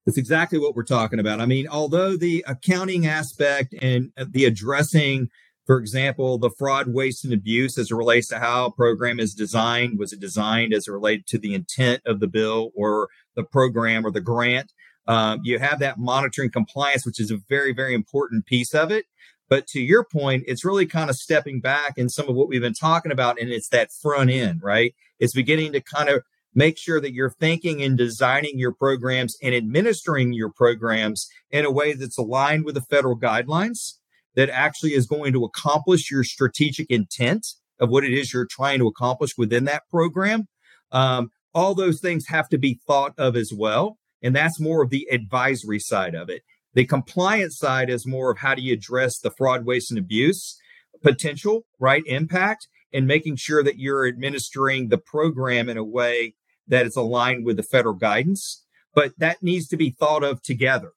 That's 0.07 0.19
exactly 0.19 0.59
what 0.59 0.75
we're 0.77 0.85
talking 0.85 1.19
about. 1.19 1.41
I 1.41 1.47
mean, 1.47 1.67
although 1.67 2.17
the 2.17 2.45
accounting 2.47 3.07
aspect 3.07 3.75
and 3.81 4.13
the 4.17 4.45
addressing 4.45 5.31
For 5.67 5.79
example, 5.79 6.37
the 6.39 6.51
fraud, 6.51 6.93
waste, 6.93 7.25
and 7.25 7.33
abuse 7.33 7.79
as 7.79 7.91
it 7.91 7.95
relates 7.95 8.29
to 8.29 8.39
how 8.39 8.67
a 8.67 8.73
program 8.73 9.19
is 9.19 9.35
designed. 9.35 9.99
Was 9.99 10.13
it 10.13 10.21
designed 10.21 10.75
as 10.75 10.87
it 10.87 10.93
related 10.93 11.27
to 11.29 11.39
the 11.39 11.55
intent 11.55 12.03
of 12.05 12.21
the 12.21 12.27
bill 12.29 12.71
or 12.75 13.09
the 13.35 13.45
program 13.45 14.05
or 14.05 14.11
the 14.11 14.21
grant? 14.21 14.73
Um, 15.07 15.41
you 15.43 15.59
have 15.59 15.79
that 15.79 15.99
monitoring 15.99 16.51
compliance, 16.51 17.07
which 17.07 17.21
is 17.21 17.31
a 17.31 17.39
very, 17.49 17.73
very 17.73 17.95
important 17.95 18.47
piece 18.47 18.75
of 18.75 18.91
it. 18.91 19.07
But 19.49 19.67
to 19.69 19.81
your 19.81 20.05
point, 20.05 20.45
it's 20.47 20.65
really 20.65 20.87
kind 20.87 21.11
of 21.11 21.17
stepping 21.17 21.61
back 21.61 21.95
in 21.97 22.09
some 22.09 22.29
of 22.29 22.35
what 22.35 22.49
we've 22.49 22.63
been 22.63 22.75
talking 22.75 23.13
about, 23.13 23.41
and 23.41 23.51
it's 23.51 23.69
that 23.69 23.93
front 23.93 24.31
end, 24.31 24.61
right? 24.63 24.95
It's 25.19 25.35
beginning 25.35 25.73
to 25.73 25.81
kind 25.81 26.09
of 26.09 26.23
make 26.55 26.79
sure 26.79 27.01
that 27.01 27.13
you're 27.13 27.31
thinking 27.31 27.83
and 27.83 27.99
designing 27.99 28.59
your 28.59 28.73
programs 28.73 29.37
and 29.43 29.55
administering 29.55 30.33
your 30.33 30.51
programs 30.51 31.29
in 31.51 31.65
a 31.65 31.71
way 31.71 31.93
that's 31.93 32.19
aligned 32.19 32.65
with 32.65 32.75
the 32.75 32.81
federal 32.81 33.19
guidelines 33.19 33.95
that 34.37 34.51
actually 34.51 34.95
is 34.95 35.07
going 35.07 35.33
to 35.33 35.45
accomplish 35.45 36.11
your 36.11 36.25
strategic 36.25 36.91
intent 36.91 37.47
of 37.81 37.91
what 37.91 38.05
it 38.05 38.13
is 38.13 38.33
you're 38.33 38.47
trying 38.49 38.79
to 38.79 38.87
accomplish 38.87 39.37
within 39.37 39.65
that 39.65 39.83
program. 39.91 40.47
Um, 40.93 41.31
all 41.55 41.75
those 41.75 42.01
things 42.01 42.27
have 42.29 42.49
to 42.49 42.59
be 42.59 42.81
thought 42.87 43.13
of 43.19 43.37
as 43.37 43.53
well. 43.57 43.99
And 44.23 44.35
that's 44.35 44.61
more 44.61 44.83
of 44.83 44.91
the 44.91 45.07
advisory 45.11 45.79
side 45.79 46.15
of 46.15 46.29
it. 46.29 46.43
The 46.73 46.87
compliance 46.87 47.59
side 47.59 47.91
is 47.91 48.07
more 48.07 48.33
of 48.33 48.39
how 48.39 48.55
do 48.55 48.63
you 48.63 48.73
address 48.73 49.19
the 49.19 49.31
fraud, 49.31 49.65
waste, 49.65 49.91
and 49.91 49.99
abuse 49.99 50.59
potential, 51.03 51.67
right? 51.79 52.03
Impact, 52.07 52.67
and 52.93 53.07
making 53.07 53.37
sure 53.37 53.63
that 53.63 53.79
you're 53.79 54.07
administering 54.07 54.89
the 54.89 54.99
program 54.99 55.69
in 55.69 55.77
a 55.77 55.85
way 55.85 56.35
that 56.69 56.87
is 56.87 56.97
aligned 56.97 57.45
with 57.45 57.57
the 57.57 57.63
federal 57.63 57.95
guidance. 57.95 58.65
But 58.95 59.13
that 59.19 59.43
needs 59.43 59.69
to 59.69 59.77
be 59.77 59.91
thought 59.91 60.23
of 60.23 60.43
together. 60.43 60.93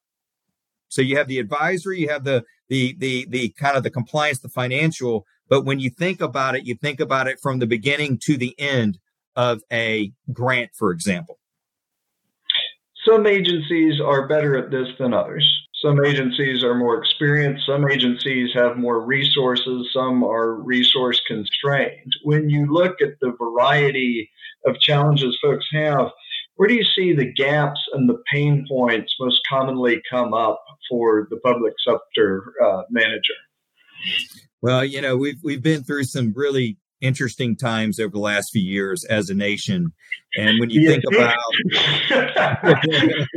So 0.89 1.01
you 1.01 1.17
have 1.17 1.27
the 1.27 1.39
advisory, 1.39 1.99
you 1.99 2.09
have 2.09 2.23
the 2.23 2.43
the 2.69 2.95
the 2.99 3.25
the 3.29 3.49
kind 3.49 3.77
of 3.77 3.83
the 3.83 3.89
compliance, 3.89 4.39
the 4.39 4.49
financial. 4.49 5.25
But 5.49 5.63
when 5.63 5.79
you 5.79 5.89
think 5.89 6.21
about 6.21 6.55
it, 6.55 6.65
you 6.65 6.75
think 6.75 6.99
about 6.99 7.27
it 7.27 7.39
from 7.41 7.59
the 7.59 7.67
beginning 7.67 8.19
to 8.23 8.37
the 8.37 8.55
end 8.59 8.99
of 9.35 9.61
a 9.71 10.11
grant, 10.33 10.71
for 10.73 10.91
example. 10.91 11.39
Some 13.05 13.25
agencies 13.25 14.01
are 14.01 14.27
better 14.27 14.57
at 14.57 14.69
this 14.69 14.87
than 14.99 15.13
others. 15.13 15.45
Some 15.81 16.03
agencies 16.03 16.63
are 16.63 16.73
more 16.73 16.97
experienced. 16.97 17.65
Some 17.67 17.87
agencies 17.89 18.49
have 18.55 18.77
more 18.77 18.99
resources. 18.99 19.89
Some 19.93 20.23
are 20.23 20.53
resource 20.53 21.21
constrained. 21.27 22.13
When 22.23 22.49
you 22.49 22.65
look 22.65 22.99
at 22.99 23.19
the 23.21 23.33
variety 23.39 24.29
of 24.65 24.79
challenges 24.79 25.37
folks 25.39 25.67
have, 25.73 26.09
where 26.55 26.67
do 26.67 26.73
you 26.73 26.83
see 26.83 27.13
the 27.13 27.31
gaps 27.31 27.79
and 27.93 28.09
the 28.09 28.17
pain 28.31 28.65
points 28.67 29.13
most 29.19 29.39
commonly 29.47 30.01
come 30.09 30.33
up 30.33 30.63
for 30.89 31.27
the 31.29 31.37
public 31.37 31.73
sector 31.87 32.53
uh, 32.65 32.81
manager? 32.89 33.35
Well, 34.61 34.83
you 34.83 35.01
know, 35.01 35.15
we've 35.15 35.39
we've 35.43 35.61
been 35.61 35.83
through 35.83 36.05
some 36.05 36.33
really 36.35 36.77
interesting 37.01 37.55
times 37.55 37.99
over 37.99 38.11
the 38.11 38.19
last 38.19 38.51
few 38.51 38.61
years 38.61 39.03
as 39.05 39.29
a 39.29 39.35
nation. 39.35 39.93
And 40.37 40.59
when 40.59 40.69
you 40.69 40.87
think 40.87 41.03
about, 41.11 41.37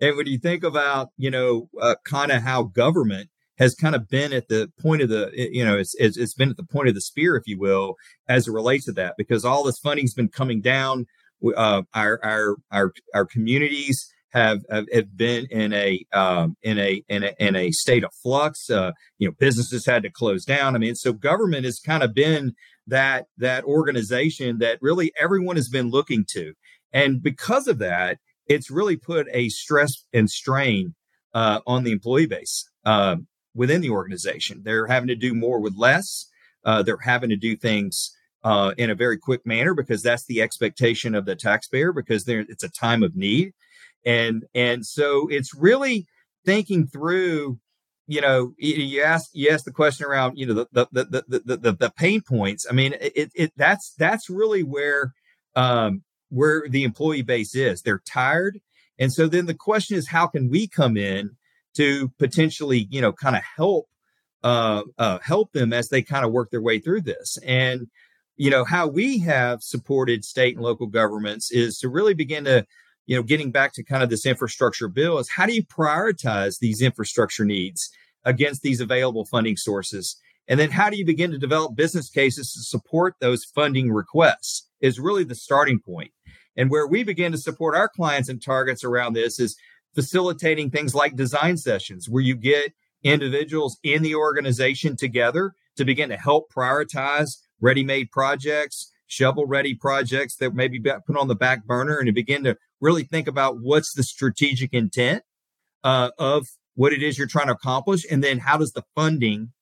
and 0.00 0.16
when 0.16 0.26
you 0.26 0.38
think 0.38 0.64
about, 0.64 1.08
you 1.16 1.30
know, 1.30 1.68
uh, 1.80 1.96
kind 2.04 2.30
of 2.32 2.42
how 2.42 2.64
government 2.64 3.30
has 3.58 3.74
kind 3.74 3.94
of 3.94 4.08
been 4.08 4.32
at 4.32 4.48
the 4.48 4.70
point 4.80 5.02
of 5.02 5.08
the, 5.08 5.30
you 5.34 5.64
know, 5.64 5.76
it's, 5.76 5.94
it's, 5.96 6.16
it's 6.16 6.34
been 6.34 6.50
at 6.50 6.56
the 6.56 6.64
point 6.64 6.88
of 6.88 6.94
the 6.94 7.00
spear, 7.00 7.36
if 7.36 7.46
you 7.46 7.58
will, 7.58 7.94
as 8.28 8.46
it 8.46 8.52
relates 8.52 8.84
to 8.84 8.92
that, 8.92 9.14
because 9.18 9.44
all 9.44 9.64
this 9.64 9.78
funding's 9.78 10.14
been 10.14 10.28
coming 10.28 10.60
down. 10.60 11.06
Uh, 11.56 11.82
our, 11.94 12.18
our, 12.24 12.56
our, 12.72 12.92
our 13.14 13.24
communities 13.24 14.12
have, 14.32 14.60
have, 14.70 15.16
been 15.16 15.46
in 15.50 15.72
a, 15.72 16.04
um, 16.12 16.56
in 16.62 16.78
a, 16.78 17.02
in 17.08 17.24
a, 17.24 17.34
in 17.38 17.56
a 17.56 17.70
state 17.70 18.04
of 18.04 18.10
flux. 18.22 18.70
Uh, 18.70 18.92
you 19.18 19.28
know, 19.28 19.34
businesses 19.38 19.86
had 19.86 20.02
to 20.02 20.10
close 20.10 20.44
down. 20.44 20.74
I 20.74 20.78
mean, 20.78 20.94
so 20.94 21.12
government 21.12 21.64
has 21.64 21.80
kind 21.80 22.02
of 22.02 22.14
been 22.14 22.52
that, 22.86 23.26
that 23.38 23.64
organization 23.64 24.58
that 24.58 24.78
really 24.80 25.12
everyone 25.18 25.56
has 25.56 25.68
been 25.68 25.90
looking 25.90 26.24
to. 26.32 26.54
And 26.92 27.22
because 27.22 27.66
of 27.68 27.78
that, 27.78 28.18
it's 28.46 28.70
really 28.70 28.96
put 28.96 29.26
a 29.32 29.48
stress 29.48 30.04
and 30.12 30.28
strain 30.28 30.94
uh, 31.34 31.60
on 31.66 31.84
the 31.84 31.92
employee 31.92 32.26
base 32.26 32.68
uh, 32.84 33.16
within 33.54 33.80
the 33.80 33.90
organization. 33.90 34.62
They're 34.64 34.86
having 34.86 35.08
to 35.08 35.14
do 35.14 35.34
more 35.34 35.60
with 35.60 35.74
less. 35.76 36.26
Uh, 36.64 36.82
they're 36.82 36.98
having 36.98 37.30
to 37.30 37.36
do 37.36 37.56
things 37.56 38.10
uh, 38.44 38.72
in 38.78 38.90
a 38.90 38.94
very 38.94 39.18
quick 39.18 39.44
manner 39.44 39.74
because 39.74 40.02
that's 40.02 40.24
the 40.26 40.40
expectation 40.40 41.14
of 41.14 41.26
the 41.26 41.36
taxpayer 41.36 41.92
because 41.92 42.26
it's 42.26 42.64
a 42.64 42.70
time 42.70 43.02
of 43.02 43.16
need 43.16 43.52
and 44.04 44.44
and 44.54 44.84
so 44.86 45.28
it's 45.28 45.54
really 45.54 46.06
thinking 46.44 46.86
through 46.86 47.58
you 48.06 48.20
know 48.20 48.52
you 48.56 49.02
ask 49.02 49.30
you 49.34 49.50
ask 49.50 49.64
the 49.64 49.72
question 49.72 50.06
around 50.06 50.36
you 50.36 50.46
know 50.46 50.54
the 50.54 50.66
the 50.72 50.88
the 50.90 51.40
the, 51.44 51.56
the, 51.56 51.72
the 51.72 51.90
pain 51.90 52.22
points. 52.22 52.66
I 52.68 52.72
mean 52.72 52.94
it, 53.00 53.30
it 53.34 53.52
that's 53.56 53.94
that's 53.98 54.30
really 54.30 54.62
where 54.62 55.12
um 55.54 56.02
where 56.30 56.64
the 56.68 56.84
employee 56.84 57.22
base 57.22 57.54
is. 57.54 57.82
They're 57.82 58.02
tired. 58.06 58.58
And 58.98 59.12
so 59.12 59.28
then 59.28 59.46
the 59.46 59.54
question 59.54 59.96
is 59.96 60.08
how 60.08 60.26
can 60.26 60.48
we 60.48 60.66
come 60.66 60.96
in 60.96 61.36
to 61.74 62.10
potentially 62.18 62.88
you 62.90 63.00
know 63.00 63.12
kind 63.12 63.36
of 63.36 63.42
help 63.56 63.88
uh, 64.42 64.82
uh 64.96 65.18
help 65.22 65.52
them 65.52 65.72
as 65.72 65.88
they 65.88 66.00
kind 66.00 66.24
of 66.24 66.32
work 66.32 66.50
their 66.50 66.62
way 66.62 66.78
through 66.78 67.02
this? 67.02 67.38
And 67.44 67.88
you 68.36 68.48
know 68.48 68.64
how 68.64 68.86
we 68.86 69.18
have 69.18 69.62
supported 69.62 70.24
state 70.24 70.54
and 70.54 70.64
local 70.64 70.86
governments 70.86 71.50
is 71.50 71.78
to 71.80 71.90
really 71.90 72.14
begin 72.14 72.44
to 72.44 72.64
you 73.08 73.16
know, 73.16 73.22
getting 73.22 73.50
back 73.50 73.72
to 73.72 73.82
kind 73.82 74.02
of 74.02 74.10
this 74.10 74.26
infrastructure 74.26 74.86
bill 74.86 75.18
is 75.18 75.30
how 75.30 75.46
do 75.46 75.54
you 75.54 75.64
prioritize 75.64 76.58
these 76.58 76.82
infrastructure 76.82 77.44
needs 77.44 77.90
against 78.24 78.60
these 78.60 78.82
available 78.82 79.24
funding 79.24 79.56
sources? 79.56 80.20
And 80.46 80.60
then 80.60 80.70
how 80.70 80.90
do 80.90 80.98
you 80.98 81.06
begin 81.06 81.30
to 81.30 81.38
develop 81.38 81.74
business 81.74 82.10
cases 82.10 82.52
to 82.52 82.60
support 82.60 83.14
those 83.18 83.44
funding 83.44 83.90
requests 83.90 84.68
is 84.82 85.00
really 85.00 85.24
the 85.24 85.34
starting 85.34 85.80
point. 85.80 86.12
And 86.54 86.70
where 86.70 86.86
we 86.86 87.02
begin 87.02 87.32
to 87.32 87.38
support 87.38 87.74
our 87.74 87.88
clients 87.88 88.28
and 88.28 88.42
targets 88.42 88.84
around 88.84 89.14
this 89.14 89.40
is 89.40 89.56
facilitating 89.94 90.70
things 90.70 90.94
like 90.94 91.16
design 91.16 91.56
sessions 91.56 92.10
where 92.10 92.22
you 92.22 92.36
get 92.36 92.74
individuals 93.02 93.78
in 93.82 94.02
the 94.02 94.16
organization 94.16 94.96
together 94.96 95.54
to 95.76 95.84
begin 95.86 96.10
to 96.10 96.16
help 96.18 96.52
prioritize 96.52 97.38
ready 97.58 97.84
made 97.84 98.10
projects, 98.10 98.92
shovel 99.08 99.46
ready 99.46 99.74
projects 99.74 100.36
that 100.36 100.54
maybe 100.54 100.80
put 100.80 101.16
on 101.16 101.26
the 101.26 101.34
back 101.34 101.64
burner 101.64 101.98
and 101.98 102.06
to 102.06 102.12
begin 102.12 102.44
to 102.44 102.56
really 102.80 103.02
think 103.02 103.26
about 103.26 103.56
what's 103.60 103.92
the 103.94 104.04
strategic 104.04 104.72
intent 104.72 105.24
uh, 105.82 106.10
of 106.18 106.46
what 106.74 106.92
it 106.92 107.02
is 107.02 107.18
you're 107.18 107.26
trying 107.26 107.48
to 107.48 107.54
accomplish, 107.54 108.06
and 108.08 108.22
then 108.22 108.38
how 108.38 108.56
does 108.56 108.72
the 108.72 108.84
funding 108.94 109.52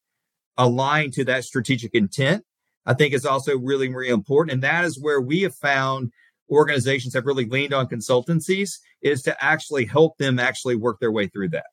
align 0.57 1.11
to 1.13 1.25
that 1.25 1.45
strategic 1.45 1.95
intent. 1.95 2.45
I 2.85 2.95
think 2.95 3.13
is 3.13 3.27
also 3.27 3.59
really, 3.59 3.89
really 3.89 4.11
important. 4.11 4.55
And 4.55 4.63
that 4.63 4.85
is 4.85 5.01
where 5.01 5.21
we 5.21 5.43
have 5.43 5.55
found 5.55 6.13
organizations 6.51 7.15
have 7.15 7.27
really 7.27 7.45
leaned 7.45 7.75
on 7.75 7.89
consultancies 7.89 8.79
is 9.03 9.23
to 9.23 9.45
actually 9.45 9.87
help 9.87 10.19
them 10.19 10.39
actually 10.39 10.77
work 10.77 11.01
their 11.01 11.11
way 11.11 11.27
through 11.27 11.49
that. 11.49 11.67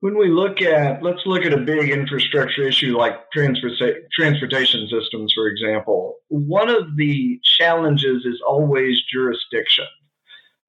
When 0.00 0.18
we 0.18 0.28
look 0.28 0.62
at, 0.62 1.02
let's 1.02 1.24
look 1.26 1.44
at 1.44 1.52
a 1.52 1.58
big 1.58 1.90
infrastructure 1.90 2.68
issue 2.68 2.96
like 2.96 3.14
transportation 3.32 4.88
systems, 4.88 5.32
for 5.34 5.46
example. 5.48 6.16
One 6.28 6.68
of 6.68 6.96
the 6.96 7.40
challenges 7.58 8.24
is 8.24 8.40
always 8.46 9.02
jurisdiction 9.12 9.86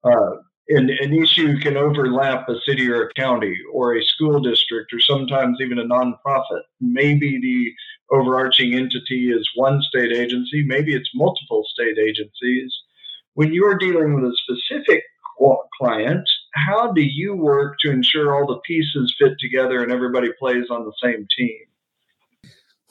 uh, 0.04 0.38
an 0.70 1.14
issue 1.14 1.58
can 1.60 1.78
overlap 1.78 2.50
a 2.50 2.60
city 2.66 2.90
or 2.90 3.04
a 3.04 3.14
county 3.14 3.56
or 3.74 3.96
a 3.96 4.04
school 4.04 4.42
district 4.42 4.92
or 4.94 5.00
sometimes 5.00 5.60
even 5.62 5.80
a 5.80 5.86
nonprofit. 5.86 6.64
Maybe 6.82 7.40
the 7.40 8.16
overarching 8.16 8.74
entity 8.74 9.32
is 9.32 9.50
one 9.56 9.82
state 9.82 10.12
agency, 10.12 10.64
maybe 10.66 10.94
it's 10.94 11.10
multiple 11.16 11.64
state 11.70 11.98
agencies. 11.98 12.74
When 13.34 13.54
you're 13.54 13.78
dealing 13.78 14.14
with 14.14 14.26
a 14.26 14.36
specific 14.36 15.04
client, 15.80 16.28
how 16.54 16.92
do 16.92 17.02
you 17.02 17.36
work 17.36 17.78
to 17.82 17.92
ensure 17.92 18.36
all 18.36 18.48
the 18.48 18.60
pieces 18.66 19.16
fit 19.20 19.34
together 19.40 19.84
and 19.84 19.92
everybody 19.92 20.30
plays 20.40 20.66
on 20.70 20.86
the 20.86 20.94
same 21.02 21.28
team? 21.38 21.60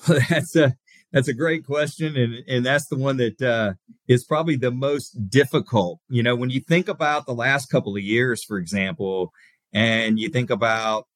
That's 0.29 0.55
a 0.57 0.77
that's 1.13 1.29
a 1.29 1.35
great 1.35 1.65
question, 1.65 2.17
and 2.17 2.45
and 2.47 2.67
that's 2.67 2.89
the 2.89 2.97
one 2.97 3.17
that 3.17 3.41
uh, 3.41 3.73
is 4.07 4.25
probably 4.25 4.57
the 4.57 4.71
most 4.71 5.31
difficult. 5.31 6.01
You 6.11 6.23
know, 6.23 6.37
when 6.37 6.51
you 6.51 6.61
think 6.61 6.89
about 6.89 7.25
the 7.25 7.33
last 7.33 7.71
couple 7.71 7.97
of 7.97 8.03
years, 8.03 8.45
for 8.45 8.59
example, 8.59 9.33
and 9.73 10.19
you 10.19 10.29
think 10.29 10.51
about 10.51 11.07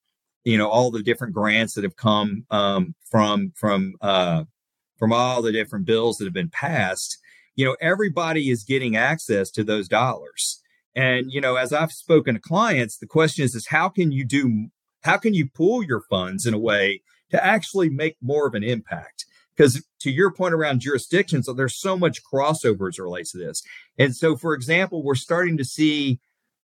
you 0.44 0.56
know 0.56 0.68
all 0.68 0.90
the 0.90 1.02
different 1.02 1.34
grants 1.34 1.74
that 1.74 1.84
have 1.84 1.96
come 1.96 2.46
um, 2.50 2.94
from 3.10 3.52
from 3.56 3.94
uh, 4.00 4.44
from 4.98 5.12
all 5.12 5.42
the 5.42 5.52
different 5.52 5.86
bills 5.86 6.16
that 6.16 6.24
have 6.24 6.34
been 6.34 6.50
passed. 6.50 7.18
You 7.56 7.66
know, 7.66 7.76
everybody 7.80 8.48
is 8.48 8.64
getting 8.64 8.96
access 8.96 9.50
to 9.50 9.64
those 9.64 9.88
dollars. 9.88 10.59
And 10.94 11.30
you 11.30 11.40
know, 11.40 11.56
as 11.56 11.72
I've 11.72 11.92
spoken 11.92 12.34
to 12.34 12.40
clients, 12.40 12.98
the 12.98 13.06
question 13.06 13.44
is, 13.44 13.54
is 13.54 13.68
how 13.68 13.88
can 13.88 14.12
you 14.12 14.24
do? 14.24 14.68
How 15.02 15.16
can 15.16 15.34
you 15.34 15.48
pool 15.48 15.82
your 15.82 16.02
funds 16.10 16.46
in 16.46 16.54
a 16.54 16.58
way 16.58 17.02
to 17.30 17.42
actually 17.42 17.88
make 17.88 18.16
more 18.20 18.46
of 18.46 18.54
an 18.54 18.64
impact? 18.64 19.24
because 19.60 19.84
to 20.00 20.10
your 20.10 20.32
point 20.32 20.54
around 20.54 20.80
jurisdictions, 20.80 21.46
there's 21.54 21.78
so 21.78 21.94
much 21.94 22.22
crossover 22.24 22.88
as 22.88 22.98
relates 22.98 23.32
to 23.32 23.38
this. 23.38 23.62
And 23.98 24.16
so, 24.16 24.34
for 24.34 24.54
example, 24.54 25.02
we're 25.02 25.14
starting 25.14 25.58
to 25.58 25.66
see 25.66 26.18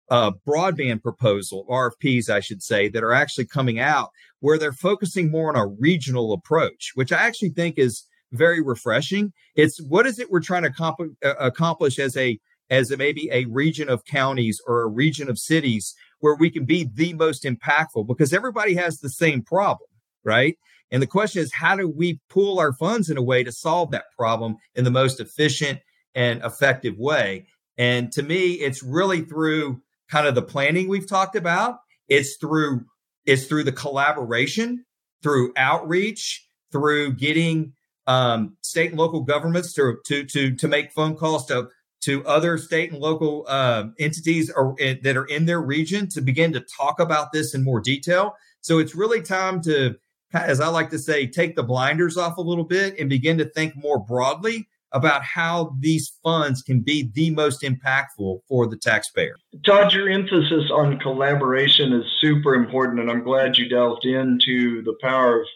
uh, 0.08 0.30
broadband 0.48 1.02
proposal, 1.02 1.66
RFPs, 1.68 2.30
I 2.30 2.40
should 2.40 2.62
say, 2.62 2.88
that 2.88 3.04
are 3.04 3.12
actually 3.12 3.48
coming 3.48 3.78
out 3.78 4.12
where 4.40 4.58
they're 4.58 4.72
focusing 4.72 5.30
more 5.30 5.50
on 5.50 5.56
a 5.56 5.66
regional 5.66 6.32
approach, 6.32 6.92
which 6.94 7.12
I 7.12 7.18
actually 7.18 7.50
think 7.50 7.76
is 7.76 8.04
very 8.32 8.62
refreshing. 8.62 9.34
It's 9.56 9.78
what 9.82 10.06
is 10.06 10.18
it 10.18 10.30
we're 10.30 10.40
trying 10.40 10.62
to 10.62 10.70
comp- 10.70 11.18
uh, 11.22 11.34
accomplish 11.38 11.98
as 11.98 12.16
a 12.16 12.38
as 12.70 12.90
a, 12.90 12.96
maybe 12.96 13.28
a 13.32 13.44
region 13.46 13.88
of 13.88 14.04
counties 14.04 14.60
or 14.66 14.82
a 14.82 14.88
region 14.88 15.28
of 15.28 15.38
cities 15.38 15.94
where 16.20 16.34
we 16.34 16.50
can 16.50 16.64
be 16.64 16.88
the 16.92 17.12
most 17.14 17.44
impactful 17.44 18.06
because 18.06 18.32
everybody 18.32 18.74
has 18.74 18.98
the 18.98 19.10
same 19.10 19.42
problem, 19.42 19.88
right? 20.24 20.56
And 20.90 21.02
the 21.02 21.06
question 21.06 21.42
is, 21.42 21.52
how 21.52 21.76
do 21.76 21.88
we 21.88 22.20
pool 22.30 22.58
our 22.58 22.72
funds 22.72 23.10
in 23.10 23.16
a 23.16 23.22
way 23.22 23.42
to 23.42 23.52
solve 23.52 23.90
that 23.90 24.04
problem 24.16 24.56
in 24.74 24.84
the 24.84 24.90
most 24.90 25.20
efficient 25.20 25.80
and 26.14 26.42
effective 26.44 26.96
way? 26.96 27.46
And 27.76 28.10
to 28.12 28.22
me, 28.22 28.52
it's 28.52 28.82
really 28.82 29.22
through 29.22 29.82
kind 30.10 30.26
of 30.26 30.34
the 30.34 30.42
planning 30.42 30.88
we've 30.88 31.08
talked 31.08 31.36
about. 31.36 31.78
It's 32.08 32.36
through 32.36 32.82
it's 33.24 33.46
through 33.46 33.64
the 33.64 33.72
collaboration, 33.72 34.84
through 35.22 35.52
outreach, 35.56 36.46
through 36.70 37.14
getting 37.14 37.72
um, 38.06 38.56
state 38.62 38.90
and 38.90 38.98
local 38.98 39.22
governments 39.22 39.72
to 39.74 39.96
to 40.06 40.24
to 40.24 40.54
to 40.54 40.68
make 40.68 40.92
phone 40.92 41.16
calls 41.16 41.46
to 41.46 41.68
to 42.06 42.24
other 42.24 42.56
state 42.56 42.92
and 42.92 43.00
local 43.00 43.44
uh, 43.48 43.84
entities 43.98 44.50
or, 44.54 44.80
uh, 44.80 44.94
that 45.02 45.16
are 45.16 45.26
in 45.26 45.44
their 45.44 45.60
region 45.60 46.08
to 46.08 46.20
begin 46.20 46.52
to 46.52 46.60
talk 46.60 47.00
about 47.00 47.32
this 47.32 47.52
in 47.52 47.64
more 47.64 47.80
detail. 47.80 48.36
So 48.60 48.78
it's 48.78 48.94
really 48.94 49.20
time 49.22 49.60
to, 49.62 49.96
as 50.32 50.60
I 50.60 50.68
like 50.68 50.90
to 50.90 51.00
say, 51.00 51.26
take 51.26 51.56
the 51.56 51.64
blinders 51.64 52.16
off 52.16 52.36
a 52.36 52.42
little 52.42 52.64
bit 52.64 52.98
and 53.00 53.10
begin 53.10 53.38
to 53.38 53.44
think 53.44 53.74
more 53.76 53.98
broadly 53.98 54.68
about 54.92 55.24
how 55.24 55.74
these 55.80 56.12
funds 56.22 56.62
can 56.62 56.80
be 56.80 57.10
the 57.12 57.30
most 57.30 57.62
impactful 57.62 58.38
for 58.48 58.68
the 58.68 58.76
taxpayer. 58.76 59.36
Todd, 59.64 59.92
your 59.92 60.08
emphasis 60.08 60.70
on 60.70 60.98
collaboration 61.00 61.92
is 61.92 62.04
super 62.20 62.54
important, 62.54 63.00
and 63.00 63.10
I'm 63.10 63.24
glad 63.24 63.58
you 63.58 63.68
delved 63.68 64.04
into 64.04 64.82
the 64.82 64.94
power 65.02 65.40
of, 65.40 65.46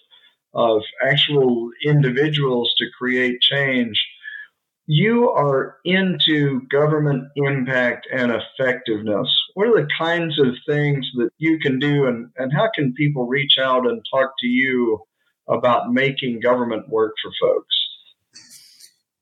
of 0.54 0.82
actual 1.00 1.70
individuals 1.84 2.74
to 2.78 2.86
create 2.98 3.40
change 3.40 4.04
you 4.92 5.30
are 5.30 5.76
into 5.84 6.62
government 6.62 7.28
impact 7.36 8.08
and 8.12 8.32
effectiveness. 8.32 9.28
What 9.54 9.68
are 9.68 9.82
the 9.82 9.88
kinds 9.96 10.36
of 10.40 10.46
things 10.66 11.08
that 11.14 11.30
you 11.38 11.60
can 11.60 11.78
do, 11.78 12.06
and, 12.06 12.28
and 12.36 12.52
how 12.52 12.68
can 12.74 12.92
people 12.94 13.28
reach 13.28 13.56
out 13.56 13.86
and 13.86 14.02
talk 14.12 14.32
to 14.40 14.48
you 14.48 15.00
about 15.48 15.92
making 15.92 16.40
government 16.40 16.88
work 16.88 17.14
for 17.22 17.30
folks? 17.40 17.76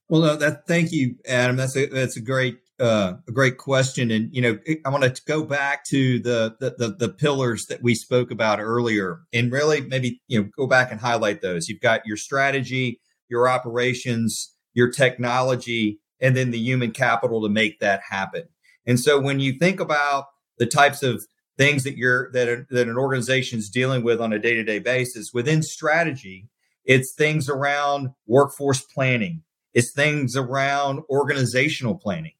Well, 0.08 0.22
no, 0.22 0.36
that 0.36 0.66
thank 0.66 0.90
you, 0.90 1.16
Adam. 1.28 1.56
That's 1.56 1.76
a 1.76 1.84
that's 1.84 2.16
a 2.16 2.22
great 2.22 2.60
uh, 2.80 3.16
a 3.28 3.32
great 3.32 3.58
question, 3.58 4.10
and 4.10 4.34
you 4.34 4.40
know 4.40 4.58
I 4.86 4.88
want 4.88 5.04
to 5.04 5.22
go 5.26 5.44
back 5.44 5.84
to 5.88 6.18
the, 6.18 6.56
the 6.60 6.76
the 6.78 6.88
the 6.98 7.08
pillars 7.10 7.66
that 7.66 7.82
we 7.82 7.94
spoke 7.94 8.30
about 8.30 8.58
earlier, 8.58 9.20
and 9.34 9.52
really 9.52 9.82
maybe 9.82 10.22
you 10.28 10.40
know 10.40 10.48
go 10.56 10.66
back 10.66 10.90
and 10.90 10.98
highlight 10.98 11.42
those. 11.42 11.68
You've 11.68 11.82
got 11.82 12.06
your 12.06 12.16
strategy, 12.16 13.02
your 13.28 13.50
operations 13.50 14.54
your 14.78 14.88
technology, 14.88 15.98
and 16.20 16.36
then 16.36 16.52
the 16.52 16.58
human 16.58 16.92
capital 16.92 17.42
to 17.42 17.48
make 17.48 17.80
that 17.80 18.00
happen. 18.08 18.44
And 18.86 19.00
so 19.00 19.20
when 19.20 19.40
you 19.40 19.58
think 19.58 19.80
about 19.80 20.26
the 20.58 20.66
types 20.66 21.02
of 21.02 21.26
things 21.56 21.82
that 21.82 21.96
you're 21.96 22.30
that 22.30 22.48
are, 22.48 22.66
that 22.70 22.86
an 22.86 22.96
organization 22.96 23.58
is 23.58 23.68
dealing 23.68 24.04
with 24.04 24.20
on 24.20 24.32
a 24.32 24.38
day-to-day 24.38 24.78
basis 24.78 25.32
within 25.34 25.64
strategy, 25.64 26.48
it's 26.84 27.12
things 27.12 27.48
around 27.48 28.10
workforce 28.28 28.80
planning, 28.80 29.42
it's 29.74 29.90
things 29.90 30.36
around 30.36 31.00
organizational 31.10 31.96
planning, 31.96 32.34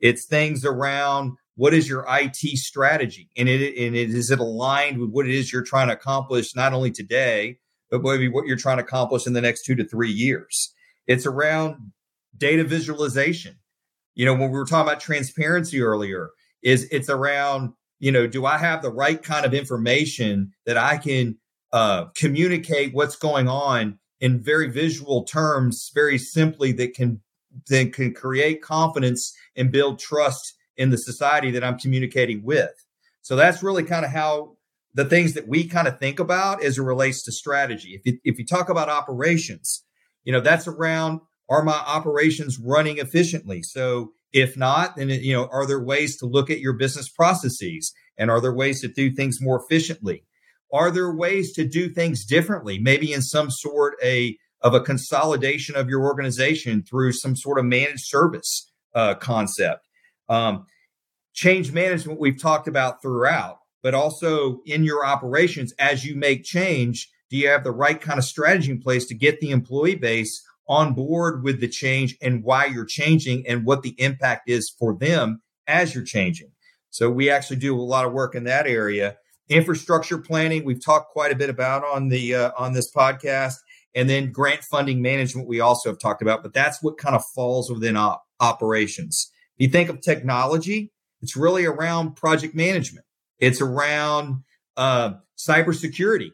it's 0.00 0.26
things 0.26 0.64
around 0.64 1.36
what 1.54 1.72
is 1.72 1.88
your 1.88 2.04
IT 2.08 2.58
strategy, 2.58 3.30
and 3.36 3.48
it 3.48 3.78
and 3.78 3.94
it 3.94 4.10
is 4.10 4.32
it 4.32 4.40
aligned 4.40 4.98
with 4.98 5.10
what 5.10 5.28
it 5.28 5.34
is 5.36 5.52
you're 5.52 5.62
trying 5.62 5.86
to 5.86 5.94
accomplish 5.94 6.56
not 6.56 6.72
only 6.72 6.90
today, 6.90 7.58
but 7.92 8.02
maybe 8.02 8.28
what 8.28 8.46
you're 8.46 8.56
trying 8.56 8.78
to 8.78 8.82
accomplish 8.82 9.24
in 9.24 9.34
the 9.34 9.40
next 9.40 9.64
two 9.64 9.76
to 9.76 9.84
three 9.84 10.10
years. 10.10 10.72
It's 11.06 11.26
around 11.26 11.92
data 12.36 12.64
visualization. 12.64 13.56
You 14.14 14.24
know, 14.24 14.32
when 14.32 14.50
we 14.50 14.58
were 14.58 14.64
talking 14.64 14.88
about 14.88 15.00
transparency 15.00 15.80
earlier, 15.80 16.30
is 16.62 16.88
it's 16.90 17.10
around, 17.10 17.72
you 17.98 18.10
know, 18.10 18.26
do 18.26 18.46
I 18.46 18.58
have 18.58 18.82
the 18.82 18.92
right 18.92 19.22
kind 19.22 19.46
of 19.46 19.54
information 19.54 20.52
that 20.64 20.76
I 20.76 20.96
can 20.96 21.38
uh, 21.72 22.06
communicate 22.16 22.94
what's 22.94 23.16
going 23.16 23.48
on 23.48 23.98
in 24.20 24.42
very 24.42 24.70
visual 24.70 25.24
terms, 25.24 25.90
very 25.94 26.18
simply 26.18 26.72
that 26.72 26.94
can 26.94 27.20
then 27.68 27.90
can 27.90 28.12
create 28.12 28.62
confidence 28.62 29.34
and 29.54 29.72
build 29.72 29.98
trust 29.98 30.54
in 30.76 30.90
the 30.90 30.98
society 30.98 31.50
that 31.50 31.64
I'm 31.64 31.78
communicating 31.78 32.42
with. 32.42 32.72
So 33.22 33.34
that's 33.34 33.62
really 33.62 33.82
kind 33.82 34.04
of 34.04 34.10
how 34.10 34.56
the 34.94 35.04
things 35.04 35.34
that 35.34 35.48
we 35.48 35.66
kind 35.66 35.88
of 35.88 35.98
think 35.98 36.18
about 36.18 36.62
as 36.62 36.78
it 36.78 36.82
relates 36.82 37.22
to 37.24 37.32
strategy. 37.32 37.94
If 37.94 38.02
you, 38.04 38.18
if 38.24 38.38
you 38.38 38.46
talk 38.46 38.68
about 38.68 38.88
operations, 38.88 39.84
you 40.26 40.32
know, 40.32 40.40
that's 40.40 40.68
around 40.68 41.20
are 41.48 41.62
my 41.62 41.72
operations 41.72 42.58
running 42.58 42.98
efficiently? 42.98 43.62
So 43.62 44.12
if 44.32 44.56
not, 44.56 44.96
then, 44.96 45.08
you 45.08 45.32
know, 45.32 45.48
are 45.50 45.66
there 45.66 45.82
ways 45.82 46.18
to 46.18 46.26
look 46.26 46.50
at 46.50 46.60
your 46.60 46.74
business 46.74 47.08
processes 47.08 47.94
and 48.18 48.30
are 48.30 48.40
there 48.40 48.52
ways 48.52 48.80
to 48.82 48.88
do 48.88 49.10
things 49.10 49.40
more 49.40 49.62
efficiently? 49.64 50.24
Are 50.72 50.90
there 50.90 51.14
ways 51.14 51.52
to 51.54 51.66
do 51.66 51.88
things 51.88 52.26
differently? 52.26 52.78
Maybe 52.78 53.12
in 53.12 53.22
some 53.22 53.50
sort 53.50 53.94
a 54.02 54.36
of 54.62 54.74
a 54.74 54.80
consolidation 54.80 55.76
of 55.76 55.88
your 55.88 56.02
organization 56.02 56.82
through 56.82 57.12
some 57.12 57.36
sort 57.36 57.58
of 57.58 57.64
managed 57.64 58.06
service 58.06 58.72
uh, 58.94 59.14
concept. 59.14 59.86
Um, 60.28 60.66
change 61.34 61.70
management 61.70 62.18
we've 62.18 62.40
talked 62.40 62.66
about 62.66 63.00
throughout, 63.00 63.58
but 63.82 63.94
also 63.94 64.60
in 64.66 64.82
your 64.82 65.06
operations 65.06 65.72
as 65.78 66.04
you 66.04 66.16
make 66.16 66.42
change, 66.42 67.08
do 67.30 67.36
you 67.36 67.48
have 67.48 67.64
the 67.64 67.72
right 67.72 68.00
kind 68.00 68.18
of 68.18 68.24
strategy 68.24 68.70
in 68.70 68.80
place 68.80 69.06
to 69.06 69.14
get 69.14 69.40
the 69.40 69.50
employee 69.50 69.96
base 69.96 70.42
on 70.68 70.94
board 70.94 71.42
with 71.42 71.60
the 71.60 71.68
change 71.68 72.16
and 72.20 72.42
why 72.42 72.66
you're 72.66 72.84
changing 72.84 73.46
and 73.46 73.64
what 73.64 73.82
the 73.82 73.94
impact 73.98 74.48
is 74.48 74.72
for 74.78 74.96
them 74.96 75.42
as 75.66 75.94
you're 75.94 76.04
changing? 76.04 76.50
So 76.90 77.10
we 77.10 77.28
actually 77.30 77.56
do 77.56 77.78
a 77.78 77.82
lot 77.82 78.06
of 78.06 78.12
work 78.12 78.34
in 78.34 78.44
that 78.44 78.66
area. 78.66 79.16
Infrastructure 79.48 80.18
planning, 80.18 80.64
we've 80.64 80.84
talked 80.84 81.12
quite 81.12 81.30
a 81.30 81.36
bit 81.36 81.50
about 81.50 81.84
on 81.84 82.08
the 82.08 82.34
uh, 82.34 82.50
on 82.58 82.72
this 82.72 82.92
podcast, 82.92 83.56
and 83.94 84.10
then 84.10 84.32
grant 84.32 84.62
funding 84.64 85.02
management 85.02 85.46
we 85.46 85.60
also 85.60 85.90
have 85.90 85.98
talked 85.98 86.22
about. 86.22 86.42
But 86.42 86.52
that's 86.52 86.82
what 86.82 86.98
kind 86.98 87.14
of 87.14 87.24
falls 87.34 87.70
within 87.70 87.96
op- 87.96 88.24
operations. 88.40 89.30
If 89.56 89.66
you 89.66 89.72
think 89.72 89.88
of 89.88 90.00
technology, 90.00 90.92
it's 91.22 91.36
really 91.36 91.64
around 91.64 92.16
project 92.16 92.54
management. 92.54 93.06
It's 93.38 93.60
around 93.60 94.42
uh, 94.76 95.14
cybersecurity. 95.38 96.30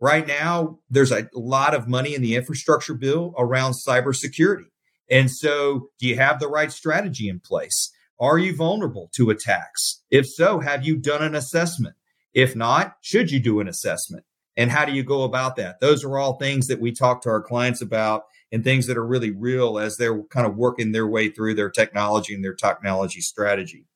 Right 0.00 0.26
now, 0.26 0.78
there's 0.90 1.12
a 1.12 1.28
lot 1.32 1.74
of 1.74 1.88
money 1.88 2.14
in 2.14 2.22
the 2.22 2.36
infrastructure 2.36 2.94
bill 2.94 3.34
around 3.38 3.72
cybersecurity. 3.72 4.66
And 5.10 5.30
so, 5.30 5.88
do 5.98 6.06
you 6.06 6.16
have 6.16 6.40
the 6.40 6.48
right 6.48 6.70
strategy 6.70 7.28
in 7.28 7.40
place? 7.40 7.92
Are 8.20 8.38
you 8.38 8.54
vulnerable 8.54 9.10
to 9.14 9.30
attacks? 9.30 10.02
If 10.10 10.26
so, 10.26 10.60
have 10.60 10.84
you 10.84 10.96
done 10.96 11.22
an 11.22 11.34
assessment? 11.34 11.94
If 12.34 12.56
not, 12.56 12.96
should 13.00 13.30
you 13.30 13.40
do 13.40 13.60
an 13.60 13.68
assessment? 13.68 14.24
And 14.56 14.70
how 14.70 14.84
do 14.84 14.92
you 14.92 15.02
go 15.02 15.22
about 15.22 15.56
that? 15.56 15.80
Those 15.80 16.04
are 16.04 16.18
all 16.18 16.38
things 16.38 16.66
that 16.66 16.80
we 16.80 16.92
talk 16.92 17.22
to 17.22 17.28
our 17.28 17.42
clients 17.42 17.80
about 17.82 18.24
and 18.50 18.64
things 18.64 18.86
that 18.86 18.96
are 18.96 19.06
really 19.06 19.30
real 19.30 19.78
as 19.78 19.96
they're 19.96 20.22
kind 20.24 20.46
of 20.46 20.56
working 20.56 20.92
their 20.92 21.06
way 21.06 21.28
through 21.28 21.54
their 21.54 21.70
technology 21.70 22.34
and 22.34 22.44
their 22.44 22.54
technology 22.54 23.20
strategy. 23.20 23.86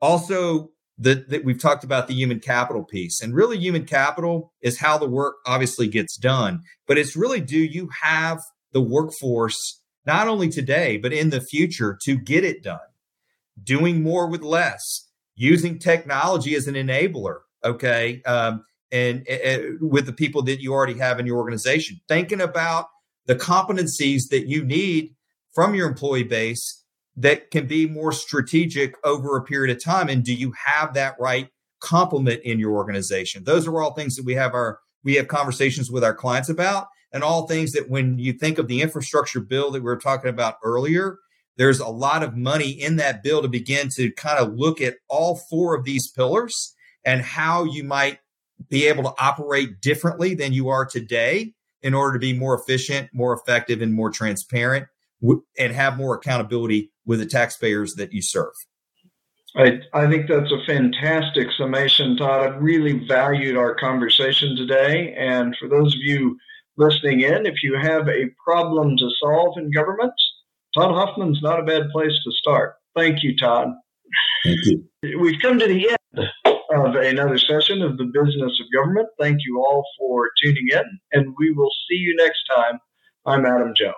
Also, 0.00 0.70
that, 0.98 1.28
that 1.30 1.44
we've 1.44 1.60
talked 1.60 1.84
about 1.84 2.08
the 2.08 2.14
human 2.14 2.40
capital 2.40 2.84
piece. 2.84 3.22
And 3.22 3.34
really 3.34 3.58
human 3.58 3.84
capital 3.84 4.52
is 4.60 4.78
how 4.78 4.98
the 4.98 5.08
work 5.08 5.36
obviously 5.46 5.88
gets 5.88 6.16
done 6.16 6.62
but 6.86 6.98
it's 6.98 7.14
really 7.14 7.40
do 7.40 7.58
you 7.58 7.88
have 8.02 8.40
the 8.72 8.80
workforce 8.80 9.80
not 10.06 10.26
only 10.26 10.48
today 10.48 10.96
but 10.96 11.12
in 11.12 11.30
the 11.30 11.40
future 11.40 11.98
to 12.04 12.16
get 12.16 12.44
it 12.44 12.62
done? 12.62 12.78
Doing 13.62 14.02
more 14.02 14.28
with 14.28 14.42
less 14.42 15.08
using 15.34 15.78
technology 15.78 16.54
as 16.54 16.66
an 16.66 16.74
enabler 16.74 17.40
okay 17.64 18.22
um, 18.22 18.64
and, 18.90 19.26
and 19.28 19.78
with 19.80 20.06
the 20.06 20.12
people 20.12 20.42
that 20.42 20.60
you 20.60 20.72
already 20.72 20.98
have 20.98 21.20
in 21.20 21.26
your 21.26 21.38
organization. 21.38 22.00
Thinking 22.08 22.40
about 22.40 22.86
the 23.26 23.36
competencies 23.36 24.28
that 24.30 24.48
you 24.48 24.64
need 24.64 25.14
from 25.54 25.74
your 25.74 25.88
employee 25.88 26.24
base 26.24 26.84
that 27.18 27.50
can 27.50 27.66
be 27.66 27.86
more 27.86 28.12
strategic 28.12 28.94
over 29.04 29.36
a 29.36 29.42
period 29.42 29.76
of 29.76 29.82
time 29.82 30.08
and 30.08 30.24
do 30.24 30.32
you 30.32 30.52
have 30.64 30.94
that 30.94 31.16
right 31.18 31.48
complement 31.80 32.42
in 32.42 32.58
your 32.58 32.72
organization? 32.72 33.44
Those 33.44 33.66
are 33.66 33.80
all 33.80 33.92
things 33.92 34.16
that 34.16 34.24
we 34.24 34.34
have 34.34 34.54
our 34.54 34.80
we 35.04 35.14
have 35.14 35.28
conversations 35.28 35.90
with 35.90 36.04
our 36.04 36.14
clients 36.14 36.48
about 36.48 36.88
and 37.12 37.22
all 37.22 37.46
things 37.46 37.72
that 37.72 37.88
when 37.88 38.18
you 38.18 38.32
think 38.32 38.58
of 38.58 38.68
the 38.68 38.82
infrastructure 38.82 39.40
bill 39.40 39.70
that 39.70 39.80
we 39.80 39.84
were 39.84 39.96
talking 39.96 40.30
about 40.30 40.56
earlier 40.62 41.18
there's 41.56 41.80
a 41.80 41.88
lot 41.88 42.22
of 42.22 42.36
money 42.36 42.70
in 42.70 42.96
that 42.96 43.22
bill 43.22 43.42
to 43.42 43.48
begin 43.48 43.88
to 43.96 44.12
kind 44.12 44.38
of 44.38 44.54
look 44.54 44.80
at 44.80 44.96
all 45.08 45.36
four 45.50 45.74
of 45.74 45.84
these 45.84 46.08
pillars 46.10 46.74
and 47.04 47.22
how 47.22 47.64
you 47.64 47.82
might 47.82 48.18
be 48.68 48.86
able 48.86 49.02
to 49.02 49.14
operate 49.18 49.80
differently 49.80 50.34
than 50.34 50.52
you 50.52 50.68
are 50.68 50.84
today 50.84 51.52
in 51.82 51.94
order 51.94 52.12
to 52.12 52.18
be 52.18 52.32
more 52.32 52.58
efficient 52.58 53.08
more 53.12 53.32
effective 53.32 53.80
and 53.80 53.94
more 53.94 54.10
transparent 54.10 54.86
and 55.58 55.72
have 55.72 55.96
more 55.96 56.14
accountability 56.14 56.90
with 57.06 57.18
the 57.18 57.26
taxpayers 57.26 57.94
that 57.94 58.12
you 58.12 58.22
serve. 58.22 58.52
I, 59.56 59.80
I 59.94 60.08
think 60.08 60.28
that's 60.28 60.52
a 60.52 60.64
fantastic 60.66 61.48
summation, 61.56 62.16
Todd. 62.16 62.46
I've 62.46 62.62
really 62.62 63.06
valued 63.08 63.56
our 63.56 63.74
conversation 63.74 64.54
today. 64.56 65.14
And 65.18 65.56
for 65.58 65.68
those 65.68 65.94
of 65.94 66.00
you 66.00 66.36
listening 66.76 67.22
in, 67.22 67.46
if 67.46 67.62
you 67.62 67.76
have 67.76 68.08
a 68.08 68.30
problem 68.44 68.96
to 68.96 69.10
solve 69.18 69.56
in 69.56 69.70
government, 69.72 70.12
Todd 70.74 70.90
Hoffman's 70.90 71.40
not 71.42 71.60
a 71.60 71.64
bad 71.64 71.90
place 71.90 72.12
to 72.24 72.32
start. 72.32 72.74
Thank 72.94 73.22
you, 73.22 73.36
Todd. 73.36 73.68
Thank 74.44 74.58
you. 74.64 75.18
We've 75.20 75.40
come 75.40 75.58
to 75.58 75.66
the 75.66 75.90
end 75.90 76.28
of 76.44 76.94
another 76.94 77.38
session 77.38 77.82
of 77.82 77.96
the 77.96 78.04
business 78.04 78.60
of 78.60 78.66
government. 78.74 79.08
Thank 79.18 79.40
you 79.46 79.58
all 79.58 79.84
for 79.98 80.28
tuning 80.42 80.68
in, 80.72 80.84
and 81.12 81.34
we 81.38 81.52
will 81.52 81.70
see 81.88 81.96
you 81.96 82.14
next 82.16 82.44
time. 82.54 82.78
I'm 83.26 83.46
Adam 83.46 83.72
Jones. 83.76 83.94